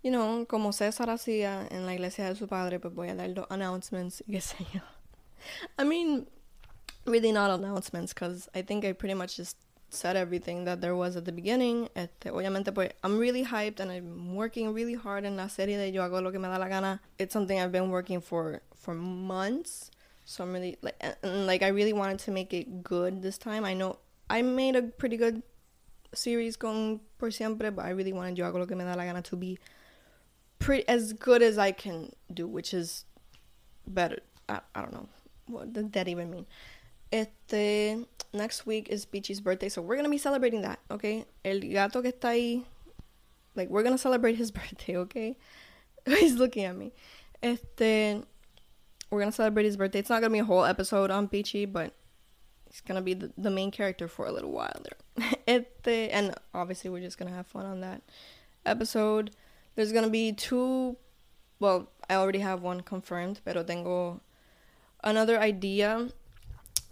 you 0.02 0.10
know, 0.10 0.44
como 0.46 0.70
César 0.70 1.08
hacía 1.08 1.70
en 1.70 1.86
la 1.86 1.92
iglesia 1.92 2.28
de 2.28 2.34
su 2.34 2.46
padre, 2.46 2.78
pues 2.78 2.94
voy 2.94 3.08
a 3.08 3.14
dar 3.14 3.28
los 3.28 3.46
announcements 3.50 4.22
qué 4.30 4.66
yo. 4.72 4.80
I 5.78 5.84
mean, 5.84 6.26
really 7.06 7.32
not 7.32 7.50
announcements 7.50 8.12
because 8.12 8.48
I 8.54 8.62
think 8.62 8.84
I 8.84 8.92
pretty 8.92 9.14
much 9.14 9.36
just 9.36 9.56
said 9.90 10.16
everything 10.16 10.64
that 10.64 10.80
there 10.80 10.96
was 10.96 11.16
at 11.16 11.24
the 11.24 11.32
beginning. 11.32 11.88
Este, 11.94 12.30
obviamente, 12.30 12.74
pues, 12.74 12.92
I'm 13.04 13.18
really 13.18 13.44
hyped 13.44 13.80
and 13.80 13.90
I'm 13.90 14.34
working 14.34 14.72
really 14.72 14.94
hard 14.94 15.24
in 15.24 15.36
la 15.36 15.48
serie 15.48 15.76
de 15.76 15.90
Yo 15.90 16.02
hago 16.02 16.22
lo 16.22 16.30
que 16.30 16.38
me 16.38 16.48
da 16.48 16.56
la 16.56 16.68
gana. 16.68 17.00
It's 17.18 17.32
something 17.32 17.58
I've 17.58 17.72
been 17.72 17.90
working 17.90 18.20
for 18.20 18.62
for 18.74 18.94
months. 18.94 19.91
So 20.24 20.44
I'm 20.44 20.52
really 20.52 20.78
like, 20.82 21.02
and, 21.22 21.46
like 21.46 21.62
I 21.62 21.68
really 21.68 21.92
wanted 21.92 22.18
to 22.20 22.30
make 22.30 22.52
it 22.54 22.82
good 22.82 23.22
this 23.22 23.38
time. 23.38 23.64
I 23.64 23.74
know 23.74 23.98
I 24.30 24.42
made 24.42 24.76
a 24.76 24.82
pretty 24.82 25.16
good 25.16 25.42
series 26.14 26.56
con 26.56 27.00
por 27.18 27.30
siempre, 27.30 27.70
but 27.70 27.84
I 27.84 27.90
really 27.90 28.12
wanted 28.12 28.38
Yo 28.38 28.44
hago 28.44 28.58
lo 28.58 28.66
que 28.66 28.76
me 28.76 28.84
da 28.84 28.94
la 28.94 29.04
gana 29.04 29.22
to 29.22 29.36
be 29.36 29.58
pretty 30.58 30.86
as 30.88 31.12
good 31.12 31.42
as 31.42 31.58
I 31.58 31.72
can 31.72 32.12
do, 32.32 32.46
which 32.46 32.72
is 32.72 33.04
better. 33.86 34.18
I, 34.48 34.60
I 34.74 34.80
don't 34.80 34.92
know 34.92 35.08
what 35.46 35.72
did 35.72 35.92
that 35.92 36.08
even 36.08 36.30
mean. 36.30 36.46
Este, 37.12 38.06
next 38.32 38.64
week 38.64 38.88
is 38.88 39.04
Peachy's 39.04 39.40
birthday, 39.40 39.68
so 39.68 39.82
we're 39.82 39.96
gonna 39.96 40.08
be 40.08 40.18
celebrating 40.18 40.62
that, 40.62 40.78
okay? 40.90 41.26
El 41.44 41.60
gato 41.60 42.00
que 42.00 42.12
está 42.12 42.30
ahí, 42.30 42.64
like, 43.54 43.68
we're 43.68 43.82
gonna 43.82 43.98
celebrate 43.98 44.36
his 44.36 44.50
birthday, 44.58 44.96
okay? 44.96 45.36
He's 46.06 46.34
looking 46.34 46.64
at 46.64 46.76
me. 46.76 46.92
Este, 47.42 48.22
we're 49.12 49.20
gonna 49.20 49.30
celebrate 49.30 49.64
his 49.64 49.76
birthday. 49.76 49.98
It's 49.98 50.08
not 50.08 50.22
gonna 50.22 50.32
be 50.32 50.38
a 50.38 50.44
whole 50.44 50.64
episode 50.64 51.10
on 51.10 51.28
Peachy, 51.28 51.66
but 51.66 51.92
he's 52.66 52.80
gonna 52.80 53.02
be 53.02 53.12
the, 53.12 53.30
the 53.36 53.50
main 53.50 53.70
character 53.70 54.08
for 54.08 54.26
a 54.26 54.32
little 54.32 54.50
while 54.50 54.80
there. 54.82 55.28
este, 55.46 56.10
and 56.10 56.34
obviously, 56.54 56.88
we're 56.88 57.02
just 57.02 57.18
gonna 57.18 57.30
have 57.30 57.46
fun 57.46 57.66
on 57.66 57.82
that 57.82 58.00
episode. 58.64 59.36
There's 59.74 59.92
gonna 59.92 60.08
be 60.08 60.32
two, 60.32 60.96
well, 61.60 61.90
I 62.08 62.14
already 62.14 62.38
have 62.38 62.62
one 62.62 62.80
confirmed, 62.80 63.40
pero 63.44 63.62
tengo 63.62 64.22
another 65.04 65.38
idea 65.38 66.08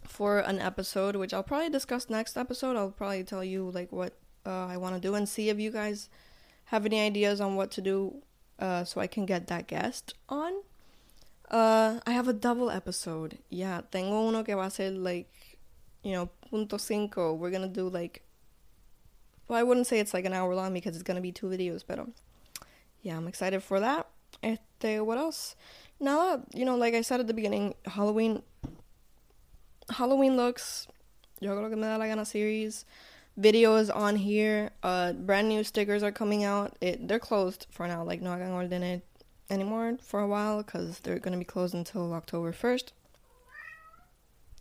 for 0.04 0.40
an 0.40 0.58
episode, 0.58 1.16
which 1.16 1.32
I'll 1.32 1.42
probably 1.42 1.70
discuss 1.70 2.10
next 2.10 2.36
episode. 2.36 2.76
I'll 2.76 2.90
probably 2.90 3.24
tell 3.24 3.42
you 3.42 3.70
like 3.70 3.90
what 3.92 4.12
uh, 4.44 4.66
I 4.66 4.76
want 4.76 4.94
to 4.94 5.00
do 5.00 5.14
and 5.14 5.26
see 5.26 5.48
if 5.48 5.58
you 5.58 5.70
guys 5.70 6.10
have 6.66 6.84
any 6.84 7.00
ideas 7.00 7.40
on 7.40 7.56
what 7.56 7.70
to 7.70 7.80
do, 7.80 8.16
uh, 8.58 8.84
so 8.84 9.00
I 9.00 9.06
can 9.06 9.24
get 9.24 9.46
that 9.46 9.68
guest 9.68 10.12
on. 10.28 10.52
Uh, 11.50 11.98
I 12.06 12.12
have 12.12 12.28
a 12.28 12.32
double 12.32 12.70
episode. 12.70 13.38
Yeah, 13.48 13.80
tengo 13.90 14.28
uno 14.28 14.44
que 14.44 14.54
va 14.54 14.66
a 14.66 14.70
ser 14.70 14.90
like, 14.90 15.28
you 16.02 16.12
know, 16.12 16.30
punto 16.48 16.76
cinco. 16.76 17.34
We're 17.34 17.50
gonna 17.50 17.68
do 17.68 17.88
like, 17.88 18.22
well, 19.48 19.58
I 19.58 19.62
wouldn't 19.62 19.86
say 19.86 19.98
it's 19.98 20.14
like 20.14 20.24
an 20.24 20.32
hour 20.32 20.54
long 20.54 20.72
because 20.72 20.94
it's 20.94 21.02
gonna 21.02 21.20
be 21.20 21.32
two 21.32 21.46
videos, 21.46 21.82
but 21.86 21.98
yeah, 23.02 23.16
I'm 23.16 23.26
excited 23.26 23.62
for 23.62 23.80
that. 23.80 24.06
Este, 24.42 25.04
what 25.04 25.18
else? 25.18 25.56
Now 25.98 26.42
you 26.54 26.64
know, 26.64 26.76
like 26.76 26.94
I 26.94 27.00
said 27.00 27.18
at 27.20 27.26
the 27.26 27.34
beginning, 27.34 27.74
Halloween 27.84 28.42
Halloween 29.90 30.36
looks, 30.36 30.86
Yo 31.40 31.56
creo 31.56 31.68
que 31.70 31.76
me 31.76 31.82
da 31.82 31.96
la 31.96 32.06
gana 32.06 32.24
series. 32.24 32.84
Videos 33.38 33.94
on 33.94 34.16
here. 34.16 34.70
Uh, 34.82 35.14
brand 35.14 35.48
new 35.48 35.64
stickers 35.64 36.02
are 36.02 36.12
coming 36.12 36.44
out. 36.44 36.76
It 36.80 37.08
they're 37.08 37.18
closed 37.18 37.66
for 37.70 37.88
now. 37.88 38.04
Like 38.04 38.20
no 38.20 38.32
hagan 38.32 38.52
orden 38.52 39.02
anymore 39.50 39.98
for 40.00 40.20
a 40.20 40.28
while 40.28 40.62
because 40.62 41.00
they're 41.00 41.18
gonna 41.18 41.38
be 41.38 41.44
closed 41.44 41.74
until 41.74 42.12
October 42.12 42.52
first. 42.52 42.92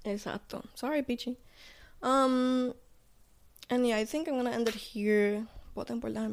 Exacto. 0.06 0.66
Sorry, 0.76 1.04
Peachy. 1.04 1.38
Um, 2.02 2.74
and 3.70 3.88
yeah, 3.88 3.98
I 3.98 4.06
think 4.06 4.28
I'm 4.28 4.36
gonna 4.36 4.52
end 4.52 4.68
it 4.68 4.76
here. 4.76 5.46
Voten 5.76 6.02
por 6.02 6.10
la 6.10 6.28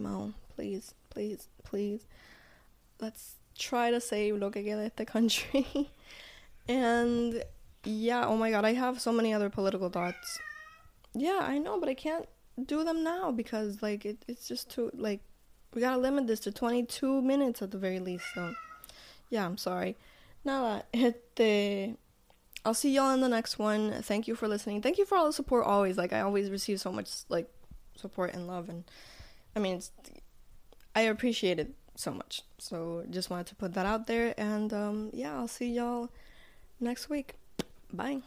please, 0.54 0.94
please, 1.10 1.48
please. 1.64 2.06
Let's 3.00 3.34
try 3.58 3.90
to 3.90 4.00
save 4.00 4.36
lo 4.36 4.50
que 4.50 4.62
queda 4.62 4.86
este 4.86 5.06
country. 5.06 5.90
and 6.68 7.42
yeah, 7.84 8.26
oh 8.26 8.36
my 8.36 8.50
god, 8.50 8.64
I 8.64 8.72
have 8.72 9.00
so 9.00 9.12
many 9.12 9.32
other 9.34 9.50
political 9.50 9.90
thoughts. 9.90 10.38
Yeah, 11.14 11.40
I 11.42 11.58
know, 11.58 11.78
but 11.78 11.88
I 11.88 11.94
can't 11.94 12.26
do 12.64 12.84
them 12.84 13.04
now 13.04 13.30
because 13.30 13.82
like 13.82 14.04
it, 14.06 14.24
it's 14.26 14.48
just 14.48 14.70
too 14.70 14.90
like 14.94 15.20
we 15.76 15.82
gotta 15.82 15.98
limit 15.98 16.26
this 16.26 16.40
to 16.40 16.50
22 16.50 17.20
minutes 17.20 17.60
at 17.60 17.70
the 17.70 17.76
very 17.76 18.00
least. 18.00 18.24
So 18.34 18.54
yeah, 19.28 19.44
I'm 19.44 19.58
sorry. 19.58 19.96
Nada, 20.42 20.84
este. 20.94 21.96
I'll 22.64 22.74
see 22.74 22.92
y'all 22.92 23.12
in 23.12 23.20
the 23.20 23.28
next 23.28 23.60
one. 23.60 23.92
Thank 24.02 24.26
you 24.26 24.34
for 24.34 24.48
listening. 24.48 24.82
Thank 24.82 24.98
you 24.98 25.04
for 25.04 25.16
all 25.16 25.26
the 25.26 25.32
support 25.32 25.66
always. 25.66 25.96
Like 25.96 26.12
I 26.12 26.22
always 26.22 26.50
receive 26.50 26.80
so 26.80 26.90
much 26.90 27.10
like 27.28 27.48
support 27.94 28.34
and 28.34 28.48
love 28.48 28.68
and 28.68 28.84
I 29.54 29.60
mean 29.60 29.80
I 30.96 31.02
appreciate 31.02 31.60
it 31.60 31.74
so 31.94 32.10
much. 32.10 32.42
So 32.58 33.04
just 33.10 33.30
wanted 33.30 33.46
to 33.48 33.54
put 33.54 33.74
that 33.74 33.86
out 33.86 34.06
there 34.06 34.34
and 34.38 34.72
um 34.72 35.10
yeah, 35.12 35.36
I'll 35.36 35.46
see 35.46 35.70
y'all 35.70 36.08
next 36.80 37.10
week. 37.10 37.34
Bye. 37.92 38.22